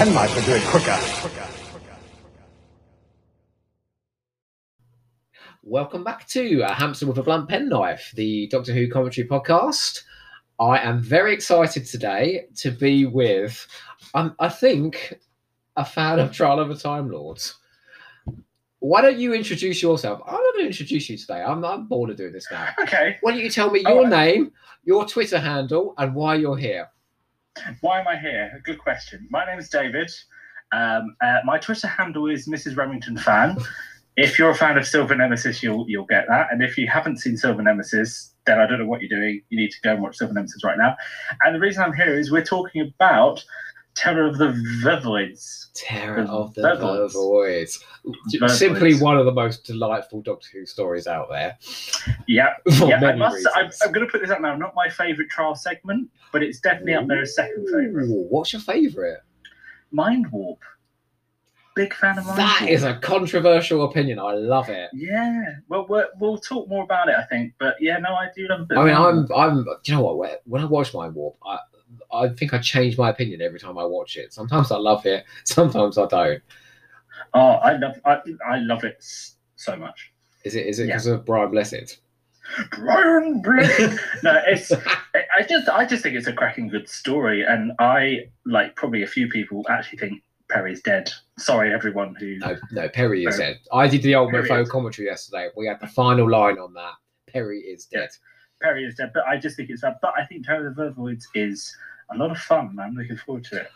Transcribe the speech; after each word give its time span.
penknife 0.00 0.34
would 0.34 0.46
do 0.46 0.52
it 0.54 0.62
quicker. 0.62 0.98
Welcome 5.62 6.04
back 6.04 6.26
to 6.28 6.62
A 6.62 6.72
Hamster 6.72 7.06
with 7.06 7.18
a 7.18 7.22
Blunt 7.22 7.50
Penknife, 7.50 8.10
the 8.14 8.46
Doctor 8.46 8.72
Who 8.72 8.88
commentary 8.88 9.28
podcast. 9.28 10.00
I 10.58 10.78
am 10.78 11.02
very 11.02 11.34
excited 11.34 11.84
today 11.84 12.46
to 12.56 12.70
be 12.70 13.04
with, 13.04 13.66
um, 14.14 14.34
I 14.38 14.48
think, 14.48 15.18
a 15.76 15.84
fan 15.84 16.18
of 16.18 16.32
Trial 16.32 16.60
of 16.60 16.70
the 16.70 16.76
Time 16.76 17.10
Lords. 17.10 17.56
Why 18.78 19.02
don't 19.02 19.18
you 19.18 19.34
introduce 19.34 19.82
yourself? 19.82 20.22
I'm 20.26 20.32
not 20.32 20.54
going 20.54 20.64
to 20.64 20.68
introduce 20.68 21.10
you 21.10 21.18
today. 21.18 21.42
I'm, 21.42 21.62
I'm 21.62 21.88
bored 21.88 22.08
of 22.08 22.16
doing 22.16 22.32
this 22.32 22.46
now. 22.50 22.68
Okay. 22.84 23.18
Why 23.20 23.32
don't 23.32 23.40
you 23.42 23.50
tell 23.50 23.70
me 23.70 23.82
Oh, 23.84 23.96
your 23.96 24.06
I- 24.06 24.08
name, 24.08 24.52
your 24.82 25.04
Twitter 25.04 25.38
handle, 25.38 25.92
and 25.98 26.14
why 26.14 26.36
you're 26.36 26.56
here? 26.56 26.88
Why 27.80 28.00
am 28.00 28.08
I 28.08 28.16
here? 28.16 28.60
Good 28.64 28.78
question. 28.78 29.26
My 29.30 29.44
name 29.44 29.58
is 29.58 29.68
David. 29.68 30.10
Um, 30.72 31.16
uh, 31.20 31.38
my 31.44 31.58
Twitter 31.58 31.88
handle 31.88 32.28
is 32.28 32.46
Mrs. 32.46 32.76
Remington 32.76 33.16
Fan. 33.18 33.58
If 34.16 34.38
you're 34.38 34.50
a 34.50 34.54
fan 34.54 34.76
of 34.76 34.86
Silver 34.86 35.14
Nemesis, 35.14 35.62
you'll 35.62 35.88
you'll 35.88 36.06
get 36.06 36.26
that. 36.28 36.48
And 36.52 36.62
if 36.62 36.76
you 36.76 36.86
haven't 36.88 37.18
seen 37.18 37.36
Silver 37.36 37.62
Nemesis, 37.62 38.34
then 38.46 38.60
I 38.60 38.66
don't 38.66 38.78
know 38.78 38.86
what 38.86 39.00
you're 39.00 39.20
doing. 39.20 39.42
You 39.48 39.58
need 39.58 39.70
to 39.70 39.80
go 39.82 39.92
and 39.92 40.02
watch 40.02 40.16
Silver 40.16 40.34
Nemesis 40.34 40.62
right 40.64 40.78
now. 40.78 40.96
And 41.42 41.54
the 41.54 41.60
reason 41.60 41.82
I'm 41.82 41.94
here 41.94 42.18
is 42.18 42.30
we're 42.30 42.44
talking 42.44 42.82
about 42.82 43.44
Terror 44.00 44.26
of 44.26 44.38
the 44.38 44.46
Vervoids. 44.82 45.66
Terror 45.74 46.24
The 46.24 46.30
of 46.32 46.54
the. 46.54 46.62
Vervoids. 46.62 47.78
Simply 48.48 48.94
one 48.94 49.18
of 49.18 49.26
the 49.26 49.32
most 49.32 49.64
delightful 49.64 50.22
Doctor 50.22 50.48
Who 50.54 50.64
stories 50.64 51.06
out 51.06 51.28
there. 51.28 51.58
Yeah, 52.26 52.54
yeah. 52.66 52.96
I 53.04 53.14
must, 53.14 53.46
I'm. 53.54 53.70
I'm 53.84 53.92
going 53.92 54.06
to 54.06 54.10
put 54.10 54.22
this 54.22 54.30
out 54.30 54.40
now. 54.40 54.56
Not 54.56 54.74
my 54.74 54.88
favourite 54.88 55.30
trial 55.30 55.54
segment, 55.54 56.08
but 56.32 56.42
it's 56.42 56.60
definitely 56.60 56.94
up 56.94 57.06
there 57.08 57.20
as 57.22 57.34
second 57.34 57.66
favourite. 57.66 58.06
Ooh, 58.06 58.26
What's 58.30 58.52
your 58.52 58.62
favourite? 58.62 59.18
Mind 59.90 60.30
Warp. 60.32 60.60
Big 61.76 61.94
fan 61.94 62.18
of 62.18 62.26
Mind 62.26 62.38
That 62.38 62.60
Warp. 62.62 62.70
is 62.72 62.82
a 62.84 62.94
controversial 62.96 63.84
opinion. 63.84 64.18
I 64.18 64.32
love 64.32 64.68
it. 64.70 64.90
Yeah, 64.92 65.44
well, 65.68 65.86
we're, 65.88 66.08
we'll 66.18 66.38
talk 66.38 66.68
more 66.68 66.82
about 66.84 67.08
it, 67.08 67.14
I 67.16 67.24
think. 67.24 67.52
But 67.58 67.76
yeah, 67.80 67.98
no, 67.98 68.14
I 68.14 68.28
do 68.34 68.48
love. 68.48 68.66
I 68.76 68.84
mean, 68.84 68.94
I'm, 68.94 69.28
I'm. 69.36 69.64
Do 69.64 69.70
you 69.84 69.94
know 69.94 70.02
what? 70.02 70.16
When- 70.18 70.36
When 70.46 70.62
I 70.62 70.64
watch 70.64 70.94
Mind 70.94 71.14
Warp, 71.14 71.36
I, 71.46 71.58
I 72.12 72.28
think 72.28 72.54
I 72.54 72.58
change 72.58 72.96
my 72.98 73.10
opinion 73.10 73.40
every 73.42 73.58
time 73.60 73.78
I 73.78 73.84
watch 73.84 74.16
it. 74.16 74.32
Sometimes 74.32 74.70
I 74.70 74.76
love 74.76 75.06
it, 75.06 75.24
sometimes 75.44 75.98
I 75.98 76.06
don't. 76.06 76.42
Oh, 77.34 77.40
I 77.40 77.76
love, 77.76 77.96
I, 78.04 78.18
I 78.48 78.58
love 78.58 78.84
it 78.84 79.04
so 79.56 79.76
much. 79.76 80.12
Is 80.44 80.54
it? 80.56 80.66
Is 80.66 80.78
it 80.78 80.84
Yeah. 80.88 80.94
because 80.94 81.06
of 81.06 81.24
Brian 81.24 81.50
Blessed? 81.50 81.98
Brian 82.72 83.42
Blake. 83.42 83.68
no, 84.24 84.40
it's. 84.46 84.72
I 84.72 85.42
just, 85.48 85.68
I 85.68 85.84
just 85.84 86.02
think 86.02 86.16
it's 86.16 86.26
a 86.26 86.32
cracking 86.32 86.68
good 86.68 86.88
story, 86.88 87.44
and 87.44 87.72
I 87.78 88.28
like 88.46 88.74
probably 88.76 89.02
a 89.02 89.06
few 89.06 89.28
people 89.28 89.64
actually 89.68 89.98
think 89.98 90.22
Peri's 90.48 90.80
dead. 90.82 91.10
Sorry, 91.38 91.72
everyone 91.72 92.14
who. 92.18 92.38
No, 92.38 92.56
no. 92.72 92.88
Peri 92.88 93.24
is 93.24 93.36
Peri. 93.36 93.52
dead. 93.52 93.60
I 93.72 93.86
did 93.86 94.02
the 94.02 94.14
old 94.14 94.30
Perry 94.30 94.48
Mofo 94.48 94.62
is- 94.62 94.70
commentary 94.70 95.06
yesterday. 95.08 95.48
We 95.56 95.66
had 95.66 95.78
the 95.80 95.86
final 95.86 96.28
line 96.28 96.58
on 96.58 96.72
that. 96.74 96.94
Peri 97.28 97.60
is 97.60 97.86
Yeah. 97.92 98.06
Peri 98.62 98.84
is 98.84 98.94
dead, 98.96 99.10
but 99.14 99.24
I 99.26 99.36
just 99.38 99.56
think 99.56 99.70
it's. 99.70 99.82
That 99.82 99.98
but 100.02 100.12
I 100.16 100.24
think 100.26 100.46
Terror 100.46 100.68
of 100.68 100.76
the 100.76 100.90
Vervoids 100.90 101.24
is 101.34 101.74
a 102.12 102.16
lot 102.16 102.30
of 102.30 102.38
fun. 102.38 102.76
I'm 102.80 102.94
looking 102.94 103.16
forward 103.16 103.44
to 103.44 103.60
it. 103.62 103.70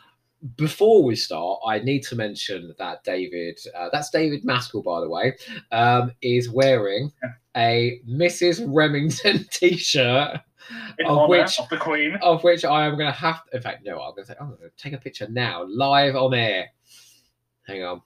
before 0.56 1.02
we 1.02 1.16
start, 1.16 1.60
I 1.66 1.78
need 1.78 2.02
to 2.04 2.16
mention 2.16 2.74
that 2.78 3.02
David, 3.04 3.58
uh, 3.76 3.88
that's 3.92 4.10
David 4.10 4.44
Maskell, 4.44 4.82
by 4.82 5.00
the 5.00 5.08
way, 5.08 5.36
um, 5.72 6.12
is 6.20 6.50
wearing 6.50 7.10
a 7.56 8.00
Mrs. 8.08 8.62
Remington 8.68 9.46
t-shirt, 9.50 10.40
In 10.98 11.06
Of 11.06 11.28
which- 11.30 11.58
of 11.58 11.68
the 11.70 11.76
Queen. 11.78 12.16
of 12.20 12.42
which 12.44 12.64
I 12.64 12.84
am 12.84 12.96
going 12.98 13.10
to 13.10 13.18
have. 13.18 13.40
In 13.54 13.62
fact, 13.62 13.86
no, 13.86 13.92
I'm 14.02 14.10
going 14.14 14.26
to 14.26 14.32
say, 14.32 14.34
I'm 14.40 14.48
going 14.48 14.58
to 14.60 14.70
take 14.76 14.92
a 14.92 14.98
picture 14.98 15.28
now, 15.30 15.64
live 15.66 16.14
on 16.16 16.34
air. 16.34 16.66
Hang 17.66 17.82
on. 17.84 18.02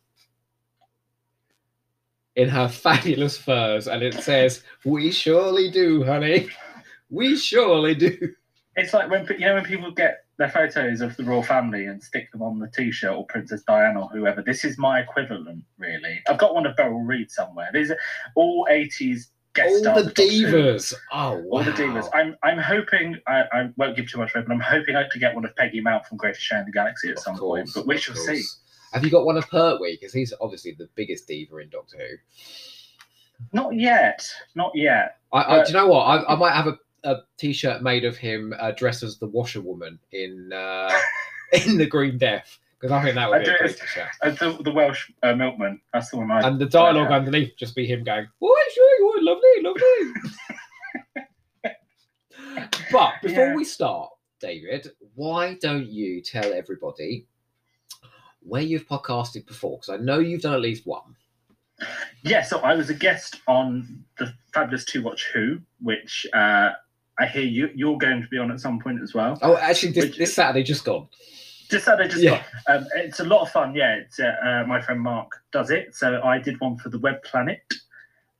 In 2.36 2.48
her 2.48 2.68
fabulous 2.68 3.36
furs, 3.36 3.88
and 3.88 4.00
it 4.00 4.14
says, 4.14 4.62
"We 4.84 5.10
surely 5.10 5.70
do, 5.72 6.04
honey. 6.04 6.48
We 7.10 7.36
surely 7.36 7.94
do." 7.94 8.16
It's 8.76 8.92
like 8.94 9.10
when 9.10 9.26
you 9.38 9.46
know 9.46 9.54
when 9.54 9.64
people 9.64 9.90
get 9.90 10.24
their 10.38 10.48
photos 10.48 11.00
of 11.00 11.16
the 11.16 11.24
royal 11.24 11.42
family 11.42 11.86
and 11.86 12.00
stick 12.02 12.30
them 12.30 12.42
on 12.42 12.60
the 12.60 12.68
T-shirt 12.68 13.10
or 13.12 13.26
Princess 13.26 13.62
Diana 13.62 14.02
or 14.02 14.08
whoever. 14.08 14.40
This 14.40 14.64
is 14.64 14.78
my 14.78 15.00
equivalent, 15.00 15.64
really. 15.78 16.20
I've 16.28 16.38
got 16.38 16.54
one 16.54 16.64
of 16.64 16.76
Beryl 16.76 17.00
Reid 17.00 17.28
somewhere. 17.28 17.70
These 17.72 17.90
are 17.90 17.98
all 18.36 18.68
eighties 18.70 19.30
guest 19.54 19.68
All 19.70 19.78
stars. 19.80 19.96
the 20.04 20.10
of 20.10 20.14
Doctor 20.14 20.32
Who. 20.32 20.46
divas. 20.46 20.94
Oh, 21.12 21.34
wow. 21.38 21.44
All 21.50 21.64
the 21.64 21.72
divas. 21.72 22.08
I'm 22.14 22.36
I'm 22.44 22.58
hoping 22.58 23.18
I, 23.26 23.42
I 23.52 23.70
won't 23.76 23.96
give 23.96 24.08
too 24.08 24.18
much 24.18 24.32
away, 24.34 24.44
but 24.46 24.52
I'm 24.52 24.60
hoping 24.60 24.94
I 24.94 25.08
to 25.10 25.18
get 25.18 25.34
one 25.34 25.44
of 25.44 25.56
Peggy 25.56 25.80
Mount 25.80 26.06
from 26.06 26.18
Greatest 26.18 26.42
Show 26.42 26.58
in 26.58 26.66
the 26.66 26.70
Galaxy 26.70 27.08
at 27.10 27.18
some 27.18 27.36
course, 27.36 27.58
point. 27.58 27.70
But 27.74 27.86
we 27.88 27.98
shall 27.98 28.14
see. 28.14 28.42
Have 28.92 29.04
you 29.04 29.10
got 29.10 29.24
one 29.24 29.36
of 29.36 29.48
Pertwee? 29.50 29.98
Because 30.00 30.12
he's 30.12 30.32
obviously 30.40 30.76
the 30.78 30.88
biggest 30.94 31.26
diva 31.26 31.56
in 31.56 31.68
Doctor 31.68 31.96
Who. 31.98 32.16
Not 33.52 33.74
yet. 33.74 34.24
Not 34.54 34.70
yet. 34.74 35.16
I, 35.32 35.42
I, 35.42 35.64
do 35.64 35.72
you 35.72 35.78
know 35.78 35.88
what? 35.88 36.04
I, 36.04 36.32
I 36.32 36.36
might 36.36 36.52
have 36.54 36.68
a, 36.68 36.78
a 37.04 37.16
t-shirt 37.38 37.82
made 37.82 38.04
of 38.04 38.16
him 38.16 38.54
uh, 38.58 38.72
dressed 38.72 39.02
as 39.02 39.18
the 39.18 39.26
washerwoman 39.26 39.98
in 40.12 40.52
uh, 40.52 40.92
in 41.66 41.78
the 41.78 41.86
Green 41.86 42.18
Death 42.18 42.58
because 42.78 42.92
I 42.92 43.02
think 43.02 43.14
that 43.16 43.28
would 43.28 43.40
I 43.40 43.44
be 43.44 43.50
a 43.50 43.58
great 43.58 43.76
t-shirt. 43.78 44.08
Uh, 44.22 44.30
the, 44.30 44.62
the 44.62 44.70
Welsh 44.70 45.10
uh, 45.22 45.34
milkman. 45.34 45.80
That's 45.92 46.10
the 46.10 46.18
one 46.18 46.30
I. 46.30 46.46
And 46.46 46.60
the 46.60 46.66
dialogue 46.66 47.10
underneath 47.10 47.54
just 47.56 47.74
be 47.74 47.86
him 47.86 48.04
going, 48.04 48.28
"Oh, 48.42 48.68
sure, 48.74 49.22
lovely, 49.22 49.62
lovely." 49.62 50.12
but 52.92 53.14
before 53.22 53.48
Yeah. 53.48 53.54
we 53.54 53.64
start, 53.64 54.10
David, 54.40 54.90
why 55.14 55.54
don't 55.60 55.88
you 55.88 56.20
tell 56.20 56.52
everybody 56.52 57.26
where 58.40 58.62
you've 58.62 58.86
podcasted 58.86 59.46
before? 59.46 59.78
Because 59.78 60.00
I 60.00 60.02
know 60.02 60.20
you've 60.20 60.42
done 60.42 60.54
at 60.54 60.60
least 60.60 60.86
one. 60.86 61.16
Yeah, 62.22 62.42
so 62.42 62.58
I 62.60 62.74
was 62.74 62.90
a 62.90 62.94
guest 62.94 63.40
on 63.46 64.04
the 64.18 64.32
fabulous 64.52 64.84
Two 64.84 65.02
Watch 65.02 65.28
Who, 65.32 65.58
which 65.80 66.26
uh, 66.32 66.70
I 67.20 67.26
hear 67.26 67.42
you 67.42 67.68
you're 67.74 67.98
going 67.98 68.22
to 68.22 68.28
be 68.28 68.38
on 68.38 68.50
at 68.50 68.60
some 68.60 68.78
point 68.78 69.02
as 69.02 69.14
well. 69.14 69.38
Oh, 69.42 69.56
actually, 69.56 69.92
this, 69.92 70.04
Which- 70.04 70.18
this 70.18 70.34
Saturday 70.34 70.62
just 70.62 70.84
gone. 70.84 71.08
Just 71.70 71.84
that 71.84 72.00
I 72.00 72.06
just 72.08 72.22
Yeah. 72.22 72.42
got, 72.66 72.76
um, 72.78 72.86
it's 72.96 73.20
a 73.20 73.24
lot 73.24 73.42
of 73.42 73.50
fun. 73.50 73.74
Yeah, 73.74 73.96
it's, 73.96 74.18
uh, 74.18 74.32
uh, 74.42 74.64
my 74.66 74.80
friend 74.80 75.00
Mark 75.02 75.30
does 75.52 75.70
it. 75.70 75.94
So 75.94 76.22
I 76.22 76.38
did 76.38 76.58
one 76.60 76.78
for 76.78 76.88
the 76.88 76.98
Web 76.98 77.22
Planet, 77.24 77.60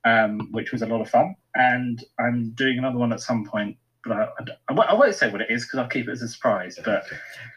um, 0.03 0.51
which 0.51 0.71
was 0.71 0.81
a 0.81 0.87
lot 0.87 0.99
of 1.01 1.09
fun, 1.09 1.35
and 1.53 2.03
I'm 2.19 2.49
doing 2.51 2.79
another 2.79 2.97
one 2.97 3.13
at 3.13 3.19
some 3.19 3.45
point. 3.45 3.77
But 4.05 4.13
I, 4.17 4.29
I, 4.69 4.73
I 4.73 4.93
won't- 4.93 5.13
say 5.13 5.29
what 5.29 5.41
it 5.41 5.51
is 5.51 5.63
because 5.65 5.79
I'll 5.79 5.87
keep 5.89 6.07
it 6.07 6.11
as 6.11 6.21
a 6.23 6.27
surprise. 6.27 6.79
But 6.83 7.03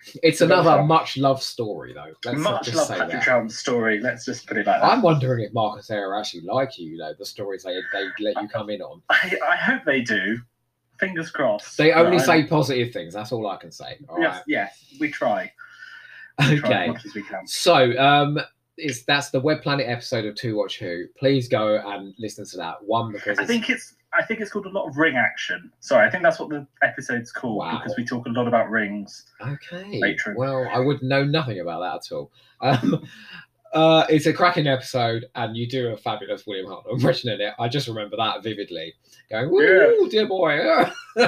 It's 0.07 0.19
It's 0.23 0.41
a 0.43 0.47
lot 0.47 0.59
of 0.59 0.67
another 0.67 0.83
much 0.83 1.17
loved 1.17 1.43
story, 1.43 1.95
though. 1.95 2.13
Let's 2.25 2.39
much 2.41 2.65
just 2.67 2.77
love 2.77 2.89
Patrick 2.89 3.11
that. 3.13 3.23
Troughton's 3.23 3.57
story. 3.57 4.01
Let's 4.01 4.25
just 4.27 4.47
put 4.47 4.57
it 4.59 4.67
like 4.67 4.83
that. 4.83 4.85
I'm 4.85 5.01
wondering 5.03 5.45
if 5.45 5.55
Mark 5.55 5.77
and 5.77 5.85
Sarah 5.85 6.19
actually 6.19 6.43
like 6.43 6.77
you, 6.79 6.91
you 6.91 6.99
know, 6.99 7.15
the 7.19 7.25
stories 7.25 7.63
they, 7.63 7.81
they 7.93 8.09
let 8.21 8.43
you 8.43 8.49
come 8.49 8.69
in 8.71 8.83
on. 8.83 9.01
I, 9.09 9.39
I 9.49 9.57
hope 9.57 9.85
they 9.87 10.01
do. 10.03 10.39
Fingers 11.07 11.31
crossed. 11.31 11.77
They 11.77 11.93
only 11.93 12.17
I- 12.19 12.23
say 12.23 12.47
positive 12.47 12.93
things. 12.93 13.13
That's 13.15 13.33
all 13.33 13.47
I 13.49 13.57
can 13.57 13.71
say. 13.73 13.99
All 14.09 14.21
Yes, 14.21 14.37
right. 14.37 14.43
yes, 14.47 14.85
we 15.01 15.11
try. 15.11 15.53
We 16.49 16.59
try 16.61 16.69
Okay. 16.69 16.83
as 16.85 16.89
much 16.95 17.05
as 17.07 17.15
we 17.15 17.23
can. 17.25 17.47
So, 17.47 17.99
um, 17.99 18.39
is 18.79 19.05
that's 19.05 19.31
the 19.31 19.41
Web 19.41 19.61
Planet 19.63 19.87
episode 19.89 20.25
of 20.25 20.35
Two 20.35 20.57
Watch 20.57 20.79
Who. 20.79 21.05
Please 21.19 21.47
go 21.49 21.77
and 21.85 22.15
listen 22.19 22.47
to 22.47 22.57
that 22.57 22.83
one 22.83 23.13
because 23.13 23.39
I 23.39 23.43
it's, 23.43 23.51
think 23.51 23.69
it's 23.69 23.97
I 24.15 24.25
think 24.25 24.41
it's 24.41 24.51
called 24.51 24.67
a 24.67 24.71
lot 24.71 24.87
of 24.89 24.97
ring 24.97 25.17
action. 25.17 25.71
Sorry, 25.81 26.07
I 26.07 26.11
think 26.11 26.23
that's 26.23 26.39
what 26.39 26.49
the 26.51 26.67
episode's 26.83 27.33
called 27.33 27.57
Wow. 27.59 27.79
because 27.83 27.97
we 27.99 28.05
talk 28.05 28.27
a 28.27 28.31
lot 28.31 28.47
about 28.49 28.71
rings. 28.71 29.27
okay. 29.41 29.99
Matron. 30.01 30.37
Well, 30.37 30.67
I 30.73 30.79
would 30.79 31.03
know 31.03 31.25
nothing 31.25 31.61
about 31.61 31.81
that 31.81 32.07
at 32.07 32.17
all. 32.17 32.31
Um, 32.61 33.07
uh, 33.73 34.07
it's 34.09 34.27
a 34.27 34.33
cracking 34.33 34.67
episode, 34.67 35.27
and 35.35 35.57
you 35.57 35.67
do 35.67 35.89
a 35.89 35.97
fabulous 35.97 36.47
William 36.47 36.67
Hart 36.67 36.85
impression 36.91 37.31
in 37.31 37.41
it. 37.41 37.55
I 37.59 37.69
just 37.69 37.89
remember 37.89 38.17
that 38.17 38.43
vividly. 38.43 38.95
Going, 39.31 39.51
"Woo, 39.51 40.09
dear 40.11 40.27
boy!" 40.27 40.61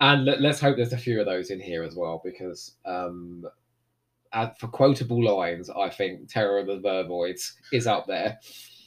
and 0.00 0.24
let, 0.24 0.42
us 0.44 0.60
hope 0.60 0.76
there's 0.76 0.94
a 0.94 0.98
few 0.98 1.20
of 1.20 1.26
those 1.26 1.50
in 1.50 1.60
here 1.60 1.82
as 1.82 1.94
well, 1.94 2.22
because 2.24 2.76
um, 2.86 3.44
uh, 4.32 4.48
for 4.58 4.68
quotable 4.68 5.22
lines, 5.22 5.68
I 5.68 5.90
think 5.90 6.28
"Terror 6.28 6.58
of 6.58 6.66
the 6.66 6.78
Vervoids" 6.78 7.52
is 7.72 7.86
up 7.86 8.06
there. 8.06 8.38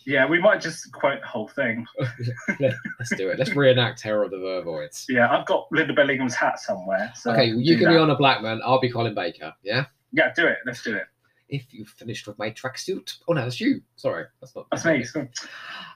Yeah, 0.07 0.25
we 0.25 0.39
might 0.39 0.61
just 0.61 0.91
quote 0.93 1.19
the 1.19 1.27
whole 1.27 1.49
thing. 1.49 1.85
Let, 2.59 2.73
us 2.99 3.11
do 3.15 3.29
it. 3.29 3.37
Let's 3.37 3.55
reenact 3.55 3.99
"Terror 3.99 4.23
of 4.23 4.31
the 4.31 4.37
Vervoids." 4.37 5.05
Yeah, 5.07 5.29
I've 5.29 5.45
got 5.45 5.67
Lynda 5.71 5.95
Bellingham's 5.95 6.33
hat 6.33 6.59
somewhere. 6.59 7.11
So 7.13 7.31
Okay, 7.31 7.45
you 7.45 7.77
can 7.77 7.89
be 7.89 7.97
on 7.97 8.09
a 8.09 8.15
black 8.15 8.41
man. 8.41 8.59
I'll 8.65 8.79
be 8.79 8.89
Colin 8.89 9.13
Baker. 9.13 9.53
Yeah. 9.61 9.85
Yeah, 10.13 10.33
do 10.33 10.47
it. 10.47 10.57
Let's 10.65 10.81
do 10.81 10.95
it. 10.95 11.03
If 11.49 11.73
you've 11.73 11.87
finished 11.89 12.27
with 12.27 12.37
my 12.37 12.51
tracksuit. 12.51 13.17
Oh 13.27 13.33
no, 13.33 13.41
that's 13.43 13.61
you. 13.61 13.81
Sorry, 13.95 14.25
that's 14.41 14.55
not. 14.55 14.67
That's 14.71 14.85
me. 14.85 15.05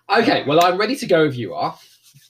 Okay, 0.10 0.44
well, 0.48 0.64
I'm 0.64 0.78
ready 0.78 0.96
to 0.96 1.06
go 1.06 1.26
if 1.26 1.36
you 1.36 1.54
are. 1.54 1.78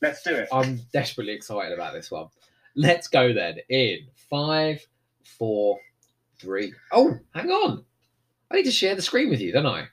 let's 0.01 0.23
do 0.23 0.35
it. 0.35 0.49
I'm 0.51 0.79
desperately 0.91 1.33
excited 1.33 1.73
about 1.73 1.93
this 1.93 2.09
one. 2.11 2.27
Let's 2.75 3.07
go 3.07 3.33
then 3.33 3.57
in 3.69 3.99
five, 4.29 4.85
four, 5.23 5.77
three. 6.39 6.73
Oh, 6.91 7.13
hang 7.35 7.49
on. 7.51 7.83
I 8.49 8.55
need 8.55 8.63
to 8.65 8.71
share 8.71 8.95
the 8.95 9.01
screen 9.01 9.29
with 9.29 9.39
you, 9.39 9.51
don't 9.51 9.65
I? 9.65 9.87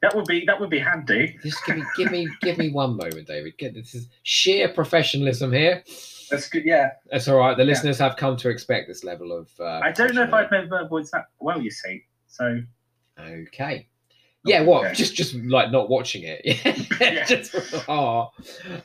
That 0.00 0.14
would 0.14 0.26
be 0.26 0.44
that 0.46 0.60
would 0.60 0.70
be 0.70 0.78
handy. 0.78 1.36
Just 1.42 1.64
give 1.66 1.76
me, 1.76 1.82
give 1.96 2.12
me, 2.12 2.28
give 2.40 2.56
me 2.56 2.70
one 2.70 2.96
moment, 2.96 3.26
David. 3.26 3.58
Get 3.58 3.74
this 3.74 3.94
is 3.96 4.08
sheer 4.22 4.68
professionalism 4.68 5.52
here. 5.52 5.82
That's 6.30 6.48
good. 6.48 6.64
Yeah. 6.64 6.90
That's 7.10 7.26
all 7.26 7.38
right. 7.38 7.56
The 7.56 7.64
Yeah. 7.64 7.70
listeners 7.70 7.98
have 7.98 8.16
come 8.16 8.36
to 8.36 8.48
expect 8.48 8.86
this 8.86 9.02
level 9.02 9.32
of. 9.32 9.48
Uh, 9.58 9.80
I 9.82 9.90
don't 9.90 10.14
know 10.14 10.22
if 10.22 10.32
I've 10.32 10.50
made 10.52 10.70
words 10.90 11.10
that 11.10 11.26
well. 11.40 11.60
You 11.60 11.70
see, 11.70 12.04
so 12.28 12.60
Okay. 13.18 13.88
Yeah, 14.44 14.62
what? 14.62 14.86
Okay. 14.86 14.94
Just, 14.94 15.14
just 15.16 15.34
like 15.34 15.70
not 15.72 15.88
watching 15.90 16.22
it. 16.24 16.40
Yeah. 17.00 17.24
Just, 17.26 17.54
oh. 17.88 18.30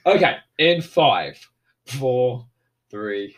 Okay. 0.05 0.37
In 0.57 0.81
five, 0.81 1.37
four, 1.85 2.45
three, 2.89 3.35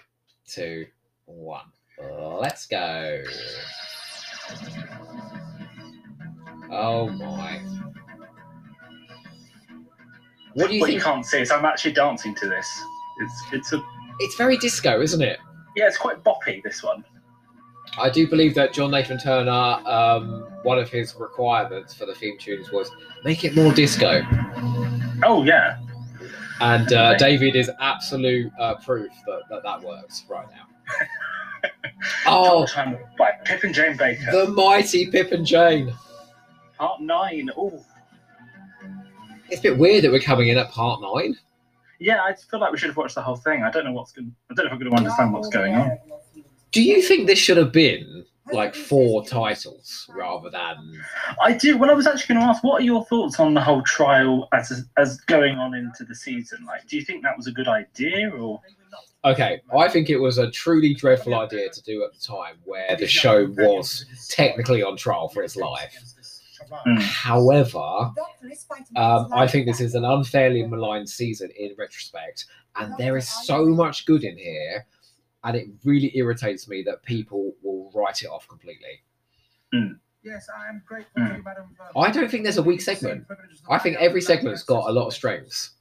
two, 0.48 0.86
one. 1.26 1.66
Let's 2.02 2.66
go. 2.66 3.24
Oh 6.72 7.10
my. 7.10 7.62
What 10.54 10.70
do 10.70 10.76
you 10.76 10.82
what 10.82 10.94
you 10.94 11.02
can't 11.02 11.26
see 11.26 11.40
is 11.42 11.52
I'm 11.52 11.66
actually 11.66 11.94
dancing 11.94 12.34
to 12.36 12.48
this. 12.48 12.68
It's 13.22 13.44
it's 13.54 13.74
a 13.74 13.82
It's 14.20 14.36
very 14.36 14.58
disco, 14.58 15.02
isn't 15.02 15.22
it? 15.22 15.40
yeah, 15.76 15.88
it's 15.88 15.98
quite 15.98 16.24
boppy. 16.24 16.64
This 16.64 16.82
one. 16.84 17.04
I 17.98 18.10
do 18.10 18.28
believe 18.28 18.56
that 18.56 18.74
John 18.74 18.92
Nathan 18.92 19.18
Turner, 19.18 19.52
um, 19.52 20.48
one 20.64 20.78
of 20.78 20.90
his 20.90 21.16
requirements 21.16 21.94
for 21.94 22.06
the 22.06 22.14
theme 22.16 22.38
tunes 22.38 22.72
was 22.72 22.92
make 23.24 23.44
it 23.46 23.56
more 23.56 23.72
disco. 23.74 24.22
Oh 25.24 25.44
yeah. 25.44 25.78
And 26.62 26.92
uh, 26.94 27.12
Okay. 27.16 27.18
David 27.18 27.56
is 27.56 27.70
absolute 27.80 28.52
uh, 28.60 28.76
proof 28.76 29.12
that, 29.28 29.42
that 29.50 29.64
that 29.64 29.82
works 29.82 30.24
right 30.30 30.48
now. 30.52 31.68
oh, 32.28 32.66
Time 32.66 32.98
by 33.18 33.32
Pip 33.44 33.64
and 33.64 33.74
Jane 33.74 33.98
Baker. 33.98 34.32
the 34.32 34.48
mighty 34.52 35.10
Pip 35.10 35.32
and 35.32 35.46
Jane. 35.46 35.94
Part 36.78 37.02
nine. 37.02 37.50
Oh 37.58 37.84
It's 39.50 39.60
a 39.60 39.64
bit 39.64 39.78
weird 39.78 40.04
that 40.04 40.12
we're 40.12 40.20
coming 40.20 40.50
in 40.50 40.58
at 40.58 40.70
part 40.72 41.02
nine. 41.02 41.36
yeah, 42.00 42.24
I 42.24 42.36
feel 42.36 42.60
like 42.60 42.72
we 42.72 42.78
should 42.78 42.90
have 42.90 42.98
watched 42.98 43.16
the 43.16 43.22
whole 43.22 43.38
thing. 43.38 43.64
I 43.64 43.72
don't 43.72 43.86
know 43.86 43.94
what's 43.94 44.12
going. 44.12 44.36
I 44.52 44.54
don't 44.54 44.66
know 44.66 44.68
if 44.68 44.74
I'm 44.74 44.80
going 44.80 44.92
to 44.92 44.98
understand 44.98 45.34
what's 45.34 45.50
going 45.50 45.74
on. 45.76 45.98
Do 46.76 46.84
you 46.84 47.02
think 47.02 47.26
this 47.26 47.40
should 47.40 47.56
have 47.56 47.72
been 47.72 48.26
like 48.52 48.76
four 48.76 49.26
titles 49.26 50.10
rather 50.14 50.50
than? 50.50 51.02
I 51.42 51.54
do. 51.54 51.78
Well, 51.78 51.90
I 51.90 51.94
was 51.94 52.06
actually 52.06 52.36
going 52.36 52.46
to 52.46 52.52
ask, 52.52 52.66
what 52.66 52.82
are 52.82 52.84
your 52.84 53.06
thoughts 53.06 53.40
on 53.40 53.54
the 53.54 53.62
whole 53.62 53.82
trial 53.84 54.50
as 54.52 54.84
as 54.98 55.22
going 55.22 55.58
on 55.58 55.74
into 55.74 56.04
the 56.04 56.14
season? 56.14 56.66
Like, 56.66 56.86
do 56.86 56.98
you 56.98 57.06
think 57.06 57.24
that 57.24 57.38
was 57.38 57.48
a 57.48 57.54
good 57.54 57.70
idea, 57.70 58.30
or 58.30 58.60
Okay, 59.24 59.62
I 59.76 59.88
think 59.88 60.10
it 60.10 60.18
was 60.18 60.38
a 60.38 60.52
truly 60.52 60.94
dreadful 60.94 61.34
idea 61.34 61.70
to 61.70 61.82
do 61.82 62.04
at 62.04 62.12
the 62.14 62.20
time 62.20 62.58
where 62.66 62.96
the 62.98 63.08
show 63.08 63.48
was 63.58 64.06
technically 64.30 64.84
on 64.84 64.98
trial 64.98 65.30
for 65.30 65.44
its 65.44 65.56
life. 65.56 65.98
Hmm. 66.70 66.98
However, 66.98 68.12
um, 68.98 69.30
I 69.34 69.48
think 69.48 69.66
this 69.66 69.80
is 69.80 69.96
an 69.96 70.04
unfairly 70.04 70.68
maligned 70.68 71.10
season 71.10 71.52
in 71.58 71.74
retrospect, 71.78 72.46
and 72.76 72.94
there 72.98 73.16
is 73.16 73.30
so 73.46 73.66
much 73.66 74.06
good 74.06 74.26
in 74.26 74.38
here, 74.38 74.86
and 75.46 75.56
it 75.56 75.68
really 75.84 76.12
irritates 76.18 76.68
me 76.68 76.82
that 76.84 77.04
people 77.04 77.54
will 77.64 77.92
write 77.94 78.22
it 78.24 78.28
off 78.28 78.48
completely. 78.48 79.02
Yes, 80.24 80.50
I 80.50 80.68
am 80.70 80.82
grateful 80.88 81.22
Mm. 81.22 81.30
to 81.30 81.38
you, 81.38 81.44
Madam. 81.44 81.76
I 81.96 82.10
don't 82.12 82.30
think 82.32 82.44
there's 82.44 82.58
a 82.58 82.64
weak 82.64 82.82
segment. 82.82 83.28
I 83.70 83.78
think 83.78 83.98
every 83.98 84.22
segment's 84.22 84.64
got 84.64 84.90
a 84.90 84.92
lot 84.92 85.06
of 85.08 85.14
strengths. 85.14 85.72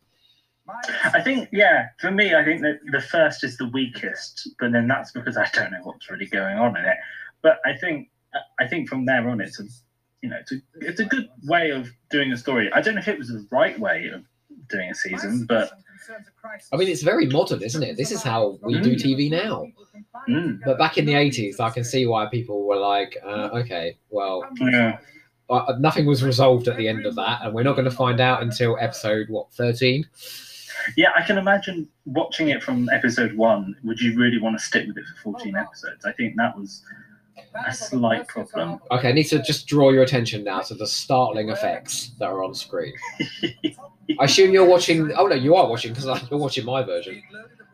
I 1.13 1.21
think, 1.23 1.49
yeah, 1.53 1.89
for 1.99 2.11
me, 2.11 2.35
I 2.35 2.45
think 2.45 2.61
that 2.63 2.81
the 2.91 3.01
first 3.01 3.45
is 3.45 3.57
the 3.57 3.69
weakest, 3.69 4.49
but 4.59 4.73
then 4.73 4.87
that's 4.87 5.13
because 5.13 5.37
I 5.37 5.49
don't 5.53 5.71
know 5.73 5.81
what's 5.83 6.11
really 6.11 6.27
going 6.27 6.59
on 6.59 6.77
in 6.77 6.85
it. 6.85 6.97
But 7.43 7.61
I 7.65 7.75
think, 7.77 8.11
I 8.59 8.67
think 8.67 8.89
from 8.89 9.05
there 9.07 9.29
on, 9.29 9.41
it's 9.41 9.61
a, 9.61 9.65
you 10.23 10.29
know, 10.31 10.37
it's 10.41 10.53
a, 10.53 10.57
it's 10.81 11.01
a 11.01 11.05
good 11.05 11.29
way 11.45 11.71
of 11.71 11.91
doing 12.11 12.33
a 12.33 12.37
story. 12.37 12.71
I 12.73 12.81
don't 12.81 12.95
know 12.95 13.01
if 13.01 13.09
it 13.09 13.19
was 13.19 13.29
the 13.29 13.47
right 13.51 13.79
way 13.79 14.09
of 14.09 14.25
doing 14.69 14.91
a 14.91 14.95
season, 14.95 15.45
but 15.47 15.71
I 16.73 16.77
mean, 16.77 16.89
it's 16.89 17.03
very 17.03 17.27
modern, 17.27 17.63
isn't 17.63 17.83
it? 17.83 17.97
This 17.97 18.11
is 18.11 18.23
how 18.23 18.59
we 18.63 18.81
do 18.81 18.95
TV 18.95 19.31
now. 19.31 19.67
Mm. 20.29 20.61
But 20.65 20.79
back 20.79 20.99
in 20.99 21.07
the 21.07 21.15
80s, 21.15 21.61
I 21.61 21.71
can 21.71 21.85
see 21.85 22.07
why 22.07 22.27
people 22.27 22.65
were 22.67 22.77
like, 22.77 23.17
uh, 23.25 23.51
okay, 23.55 23.97
well, 24.11 24.45
Yeah. 24.61 24.99
uh, 25.51 25.75
nothing 25.79 26.07
was 26.07 26.23
resolved 26.23 26.69
at 26.69 26.77
the 26.77 26.89
end 26.89 27.07
of 27.07 27.15
that, 27.17 27.43
and 27.43 27.55
we're 27.55 27.63
not 27.63 27.77
going 27.77 27.85
to 27.89 27.97
find 27.97 28.21
out 28.21 28.43
until 28.43 28.77
episode, 28.81 29.29
what, 29.29 29.53
13? 29.53 30.05
yeah, 30.97 31.11
I 31.17 31.23
can 31.23 31.39
imagine 31.39 31.89
watching 32.05 32.49
it 32.49 32.63
from 32.63 32.89
episode 32.91 33.35
one. 33.35 33.75
Would 33.85 34.01
you 34.01 34.17
really 34.17 34.39
want 34.39 34.59
to 34.59 34.65
stick 34.65 34.87
with 34.87 34.99
it 34.99 35.05
for 35.17 35.33
14 35.33 35.57
episodes? 35.57 36.05
I 36.05 36.13
think 36.13 36.37
that 36.37 36.57
was 36.59 36.83
a 37.67 37.73
slight 37.73 38.27
problem. 38.27 38.81
Okay, 38.91 39.09
I 39.09 39.13
need 39.13 39.25
to 39.25 39.43
just 39.43 39.67
draw 39.67 39.91
your 39.91 40.03
attention 40.03 40.45
now 40.45 40.61
to 40.61 40.75
the 40.75 40.87
startling 40.87 41.51
effects 41.51 42.13
that 42.19 42.27
are 42.27 42.43
on 42.43 42.55
screen. 42.55 42.93
I 44.21 44.25
assume 44.25 44.53
you're 44.53 44.67
watching. 44.67 45.13
Oh 45.17 45.27
no, 45.27 45.35
you 45.35 45.55
are 45.55 45.69
watching 45.69 45.93
because 45.93 46.07
you're 46.31 46.39
watching 46.41 46.65
my 46.65 46.83
version. 46.83 47.23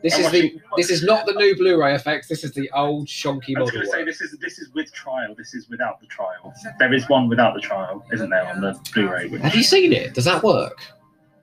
This 0.02 0.14
I'm 0.14 0.24
is 0.26 0.30
the. 0.30 0.60
This 0.76 0.90
is 0.90 1.02
not 1.02 1.26
the 1.26 1.32
new 1.32 1.54
Blu-ray 1.56 1.94
effects. 1.94 2.28
This 2.28 2.44
is 2.44 2.52
the 2.52 2.70
old 2.74 3.06
shonky 3.06 3.54
model. 3.54 3.62
I 3.62 3.62
was 3.62 3.72
going 3.72 3.84
to 3.84 3.90
say 3.90 4.04
this 4.04 4.20
is 4.20 4.38
this 4.38 4.58
is 4.58 4.72
with 4.72 4.92
trial. 4.92 5.34
This 5.36 5.54
is 5.54 5.68
without 5.68 6.00
the 6.00 6.06
trial. 6.06 6.54
There 6.78 6.92
is 6.94 7.08
one 7.08 7.28
without 7.28 7.54
the 7.54 7.60
trial, 7.60 8.04
isn't 8.12 8.30
there, 8.30 8.46
on 8.46 8.60
the 8.60 8.78
Blu-ray? 8.94 9.28
which- 9.28 9.42
Have 9.42 9.54
you 9.54 9.62
seen 9.62 9.92
it? 9.92 10.14
Does 10.14 10.24
that 10.24 10.42
work? 10.42 10.78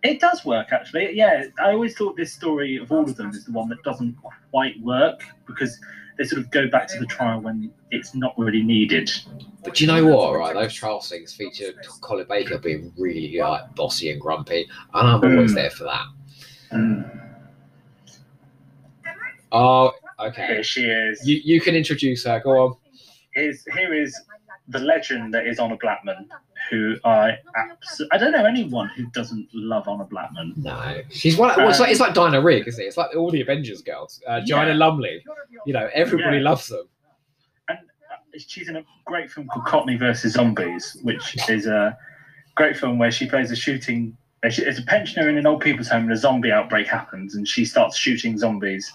It 0.03 0.19
does 0.19 0.45
work 0.45 0.71
actually. 0.71 1.15
Yeah, 1.15 1.45
I 1.59 1.71
always 1.71 1.95
thought 1.95 2.15
this 2.15 2.31
story 2.31 2.77
of 2.77 2.91
all 2.91 3.03
of 3.03 3.15
them 3.15 3.29
is 3.31 3.45
the 3.45 3.51
one 3.51 3.67
that 3.69 3.81
doesn't 3.83 4.15
quite 4.51 4.79
work 4.81 5.21
because 5.45 5.79
they 6.17 6.23
sort 6.23 6.41
of 6.41 6.49
go 6.51 6.67
back 6.67 6.87
to 6.87 6.99
the 6.99 7.05
trial 7.05 7.41
when 7.41 7.71
it's 7.91 8.15
not 8.15 8.37
really 8.37 8.63
needed. 8.63 9.09
But 9.63 9.75
do 9.75 9.83
you 9.83 9.91
know 9.91 10.05
what? 10.05 10.37
Right, 10.37 10.53
those 10.53 10.73
trial 10.73 11.01
scenes 11.01 11.33
feature 11.33 11.73
Colin 12.01 12.25
Baker 12.27 12.57
being 12.57 12.91
really 12.97 13.37
like 13.39 13.75
bossy 13.75 14.11
and 14.11 14.19
grumpy, 14.21 14.67
and 14.93 15.07
I'm 15.07 15.23
always 15.23 15.51
Mm. 15.51 15.55
there 15.55 15.69
for 15.69 15.83
that. 15.85 16.05
Mm. 16.71 17.21
Oh, 19.51 19.91
okay. 20.19 20.47
Here 20.47 20.63
she 20.63 20.85
is. 20.85 21.25
You 21.27 21.39
you 21.43 21.61
can 21.61 21.75
introduce 21.75 22.25
her. 22.25 22.39
Go 22.39 22.57
on. 22.67 22.75
Here's, 23.33 23.63
here 23.73 23.93
is 23.93 24.19
the 24.67 24.79
legend 24.79 25.33
that 25.33 25.45
is 25.47 25.59
Honor 25.59 25.77
Blackman, 25.79 26.27
who 26.69 26.95
I 27.03 27.37
abs- 27.55 28.01
I 28.11 28.17
don't 28.17 28.31
know 28.31 28.45
anyone 28.45 28.89
who 28.95 29.05
doesn't 29.07 29.47
love 29.53 29.87
Honor 29.87 30.05
Blackman. 30.05 30.53
No, 30.57 31.01
she's 31.09 31.37
one. 31.37 31.53
Well, 31.57 31.69
it's 31.69 31.79
like 31.79 31.91
it's 31.91 31.99
like 31.99 32.13
Diana 32.13 32.41
Rigg, 32.41 32.67
isn't 32.67 32.83
it? 32.83 32.87
It's 32.87 32.97
like 32.97 33.15
all 33.15 33.31
the 33.31 33.41
Avengers 33.41 33.81
girls. 33.81 34.21
Uh, 34.27 34.41
Joanna 34.41 34.71
Yeah. 34.71 34.77
Lumley. 34.77 35.23
You 35.65 35.73
know, 35.73 35.89
everybody 35.93 36.37
Yeah. 36.37 36.43
loves 36.43 36.67
them. 36.67 36.87
and 37.69 37.77
uh, 37.79 38.39
she's 38.39 38.69
in 38.69 38.75
a 38.77 38.83
great 39.05 39.29
film 39.31 39.47
called 39.47 39.65
Cockney 39.65 39.95
versus 39.97 40.33
Zombies, 40.33 40.97
which 41.03 41.37
is 41.49 41.65
a 41.67 41.97
great 42.55 42.75
film 42.77 42.97
where 42.99 43.11
she 43.11 43.27
plays 43.27 43.51
a 43.51 43.55
shooting. 43.55 44.15
uh, 44.43 44.49
It's 44.51 44.79
a 44.79 44.83
pensioner 44.83 45.29
in 45.29 45.37
an 45.37 45.45
old 45.47 45.61
people's 45.61 45.87
home, 45.89 46.03
and 46.03 46.11
a 46.11 46.17
zombie 46.17 46.51
outbreak 46.51 46.87
happens, 46.87 47.35
and 47.35 47.47
she 47.47 47.65
starts 47.65 47.97
shooting 47.97 48.37
zombies. 48.37 48.91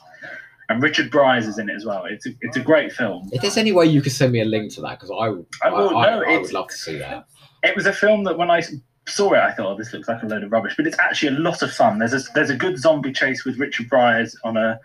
And 0.69 0.81
Richard 0.83 1.11
Briers 1.11 1.47
is 1.47 1.59
in 1.59 1.69
it 1.69 1.75
as 1.75 1.85
well. 1.85 2.05
It's 2.07 2.25
a, 2.27 2.31
it's 2.41 2.57
a 2.57 2.61
great 2.61 2.93
film. 2.93 3.29
If 3.33 3.43
there's 3.43 3.59
any 3.59 3.73
way 3.73 3.85
you 3.85 4.01
could 4.01 4.13
send 4.13 4.33
me 4.33 4.41
a 4.41 4.45
link 4.45 4.73
to 4.75 4.81
that, 4.83 4.99
because 4.99 5.11
I, 5.11 5.29
would- 5.29 5.45
I 5.63 5.71
will, 5.71 5.97
I, 5.99 6.07
I, 6.07 6.11
no, 6.11 6.19
I 6.23 6.31
it's- 6.31 6.41
would 6.43 6.53
love 6.53 6.69
to 6.69 6.75
see 6.77 6.97
that. 6.99 7.27
It 7.63 7.77
was 7.77 7.87
a 7.87 7.93
film 7.93 8.25
that 8.25 8.37
when 8.37 8.51
I 8.51 8.63
saw 9.09 9.33
it, 9.35 9.39
I 9.39 9.53
thought, 9.53 9.75
oh, 9.75 9.77
this 9.77 9.93
looks 9.93 10.09
like 10.09 10.23
a 10.23 10.27
load 10.27 10.43
of 10.43 10.53
rubbish, 10.53 10.75
but 10.77 10.87
it's 10.87 10.99
actually 10.99 11.37
a 11.37 11.41
lot 11.41 11.63
of 11.63 11.73
fun. 11.73 11.99
There's 11.99 12.13
a, 12.13 12.21
there's 12.35 12.51
a 12.51 12.57
good 12.57 12.79
zombie 12.79 13.13
chase 13.13 13.45
with 13.45 13.59
Richard 13.59 13.89
Briers 13.89 14.37
on 14.45 14.57
a 14.57 14.79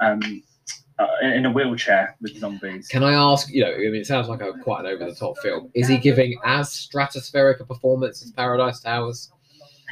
um, 0.00 0.42
uh, 0.98 1.06
in 1.22 1.44
a 1.44 1.50
wheelchair 1.50 2.16
with 2.20 2.38
zombies. 2.38 2.88
Can 2.88 3.02
I 3.02 3.12
ask? 3.12 3.50
You 3.50 3.64
know, 3.64 3.72
I 3.72 3.78
mean, 3.78 3.96
it 3.96 4.06
sounds 4.06 4.28
like 4.28 4.40
a 4.40 4.52
quite 4.62 4.80
an 4.80 4.86
over-the-top 4.86 5.38
film. 5.38 5.70
Is 5.74 5.88
he 5.88 5.98
giving 5.98 6.38
as 6.44 6.70
stratospheric 6.70 7.60
a 7.60 7.64
performance 7.64 8.22
as 8.22 8.32
Paradise 8.32 8.80
Towers? 8.80 9.30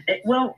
It, 0.06 0.22
well, 0.24 0.56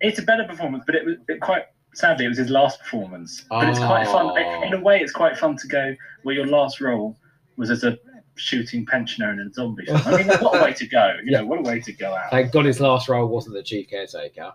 it's 0.00 0.18
a 0.18 0.22
better 0.22 0.44
performance, 0.44 0.84
but 0.86 0.94
it 0.94 1.04
was 1.04 1.16
it 1.28 1.40
quite 1.40 1.64
sadly 1.94 2.26
it 2.26 2.28
was 2.28 2.38
his 2.38 2.50
last 2.50 2.80
performance. 2.80 3.44
But 3.48 3.68
it's 3.68 3.78
quite 3.78 4.06
fun. 4.06 4.30
Oh. 4.36 4.62
In 4.62 4.74
a 4.74 4.80
way, 4.80 5.00
it's 5.00 5.12
quite 5.12 5.38
fun 5.38 5.56
to 5.56 5.68
go 5.68 5.96
where 6.22 6.34
your 6.34 6.46
last 6.46 6.80
role 6.80 7.16
was 7.56 7.70
as 7.70 7.82
a 7.84 7.98
shooting 8.38 8.86
pensioner 8.86 9.32
in 9.32 9.40
a 9.40 9.52
zombie 9.52 9.84
film. 9.84 10.00
I 10.04 10.16
mean, 10.18 10.28
what 10.28 10.60
a 10.60 10.64
way 10.64 10.72
to 10.72 10.86
go! 10.86 11.16
You 11.24 11.32
know, 11.32 11.44
what 11.44 11.58
a 11.58 11.62
way 11.62 11.80
to 11.80 11.92
go 11.92 12.14
out. 12.14 12.30
Thank 12.30 12.52
God 12.52 12.64
his 12.64 12.80
last 12.80 13.08
role 13.08 13.26
wasn't 13.26 13.54
the 13.54 13.62
chief 13.62 13.88
caretaker. 13.88 14.52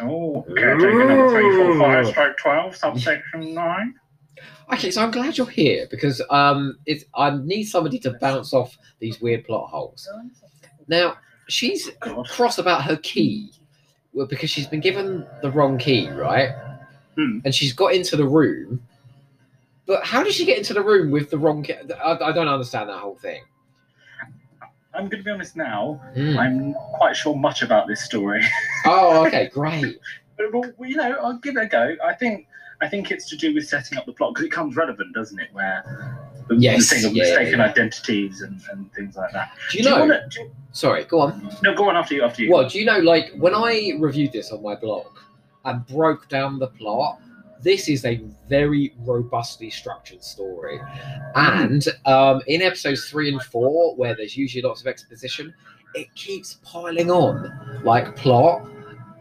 Oh, 0.00 0.44
caretaker 0.56 1.04
number 1.04 1.30
three, 1.30 1.56
four, 1.56 1.78
five, 1.78 2.06
stroke 2.08 2.36
twelve, 2.38 2.76
subsection 2.76 3.54
nine. 3.54 3.94
Okay, 4.72 4.90
so 4.90 5.02
I'm 5.02 5.10
glad 5.10 5.38
you're 5.38 5.46
here 5.46 5.86
because 5.90 6.20
um, 6.30 6.76
it's 6.86 7.04
I 7.14 7.36
need 7.36 7.64
somebody 7.64 7.98
to 8.00 8.12
bounce 8.20 8.52
off 8.52 8.76
these 8.98 9.20
weird 9.20 9.44
plot 9.44 9.70
holes. 9.70 10.08
Now 10.88 11.16
she's 11.48 11.90
God. 12.00 12.28
cross 12.28 12.58
about 12.58 12.82
her 12.82 12.96
key 12.96 13.52
because 14.28 14.50
she's 14.50 14.66
been 14.66 14.80
given 14.80 15.26
the 15.42 15.50
wrong 15.50 15.78
key, 15.78 16.08
right? 16.08 16.50
Hmm. 17.16 17.40
And 17.44 17.54
she's 17.54 17.72
got 17.72 17.94
into 17.94 18.16
the 18.16 18.26
room. 18.26 18.82
But 19.86 20.04
how 20.04 20.22
did 20.24 20.32
she 20.32 20.44
get 20.44 20.58
into 20.58 20.74
the 20.74 20.82
room 20.82 21.10
with 21.10 21.30
the 21.30 21.38
wrong 21.38 21.62
key? 21.62 21.74
I, 22.04 22.12
I 22.20 22.32
don't 22.32 22.48
understand 22.48 22.88
that 22.88 22.98
whole 22.98 23.16
thing. 23.16 23.42
I'm 24.94 25.08
going 25.08 25.18
to 25.22 25.24
be 25.24 25.30
honest 25.30 25.56
now. 25.56 26.00
Hmm. 26.14 26.38
I'm 26.38 26.70
not 26.72 26.80
quite 26.94 27.14
sure 27.16 27.36
much 27.36 27.62
about 27.62 27.86
this 27.86 28.02
story, 28.02 28.42
Oh, 28.86 29.24
okay, 29.26 29.50
great. 29.52 29.98
but 30.38 30.52
well, 30.52 30.72
you 30.88 30.96
know, 30.96 31.16
I'll 31.22 31.38
give 31.38 31.56
it 31.56 31.62
a 31.64 31.66
go. 31.66 31.94
I 32.04 32.14
think 32.14 32.46
I 32.80 32.88
think 32.88 33.10
it's 33.10 33.28
to 33.30 33.36
do 33.36 33.54
with 33.54 33.68
setting 33.68 33.96
up 33.98 34.06
the 34.06 34.12
plot 34.12 34.32
because 34.34 34.46
it 34.46 34.50
comes 34.52 34.74
relevant, 34.76 35.14
doesn't 35.14 35.38
it? 35.38 35.48
Where 35.52 36.18
the, 36.48 36.56
Yes, 36.56 36.88
the 36.90 36.96
thing 36.96 37.04
of 37.06 37.12
yeah, 37.16 37.24
mistaken 37.24 37.58
yeah. 37.58 37.64
identities 37.66 38.40
and, 38.42 38.60
and 38.72 38.90
things 38.94 39.16
like 39.16 39.32
that. 39.32 39.52
Do 39.70 39.78
you 39.78 39.84
Do 39.84 39.90
know? 39.90 40.00
wanna- 40.00 40.28
do 40.30 40.40
you- 40.40 40.50
Sorry, 40.72 41.04
go 41.04 41.20
on. 41.20 41.56
no, 41.62 41.74
go 41.74 41.88
on 41.88 41.96
after 41.96 42.14
you. 42.14 42.22
After 42.22 42.42
you. 42.42 42.52
Well, 42.52 42.68
do 42.68 42.78
you 42.78 42.84
know, 42.84 42.98
like, 42.98 43.32
when 43.36 43.54
I 43.54 43.92
reviewed 43.98 44.32
this 44.32 44.50
on 44.52 44.62
my 44.62 44.74
blog 44.76 45.06
and 45.64 45.86
broke 45.86 46.28
down 46.28 46.58
the 46.58 46.66
plot, 46.68 47.18
this 47.62 47.88
is 47.88 48.04
a 48.04 48.20
very 48.48 48.94
robustly 48.98 49.70
structured 49.70 50.22
story. 50.22 50.80
And 51.34 51.86
um, 52.04 52.42
in 52.46 52.62
episodes 52.62 53.08
three 53.08 53.28
and 53.28 53.42
four, 53.42 53.96
where 53.96 54.14
there's 54.14 54.36
usually 54.36 54.62
lots 54.62 54.80
of 54.80 54.86
exposition, 54.86 55.54
it 55.94 56.14
keeps 56.14 56.58
piling 56.62 57.10
on, 57.10 57.80
like, 57.84 58.16
plot 58.16 58.68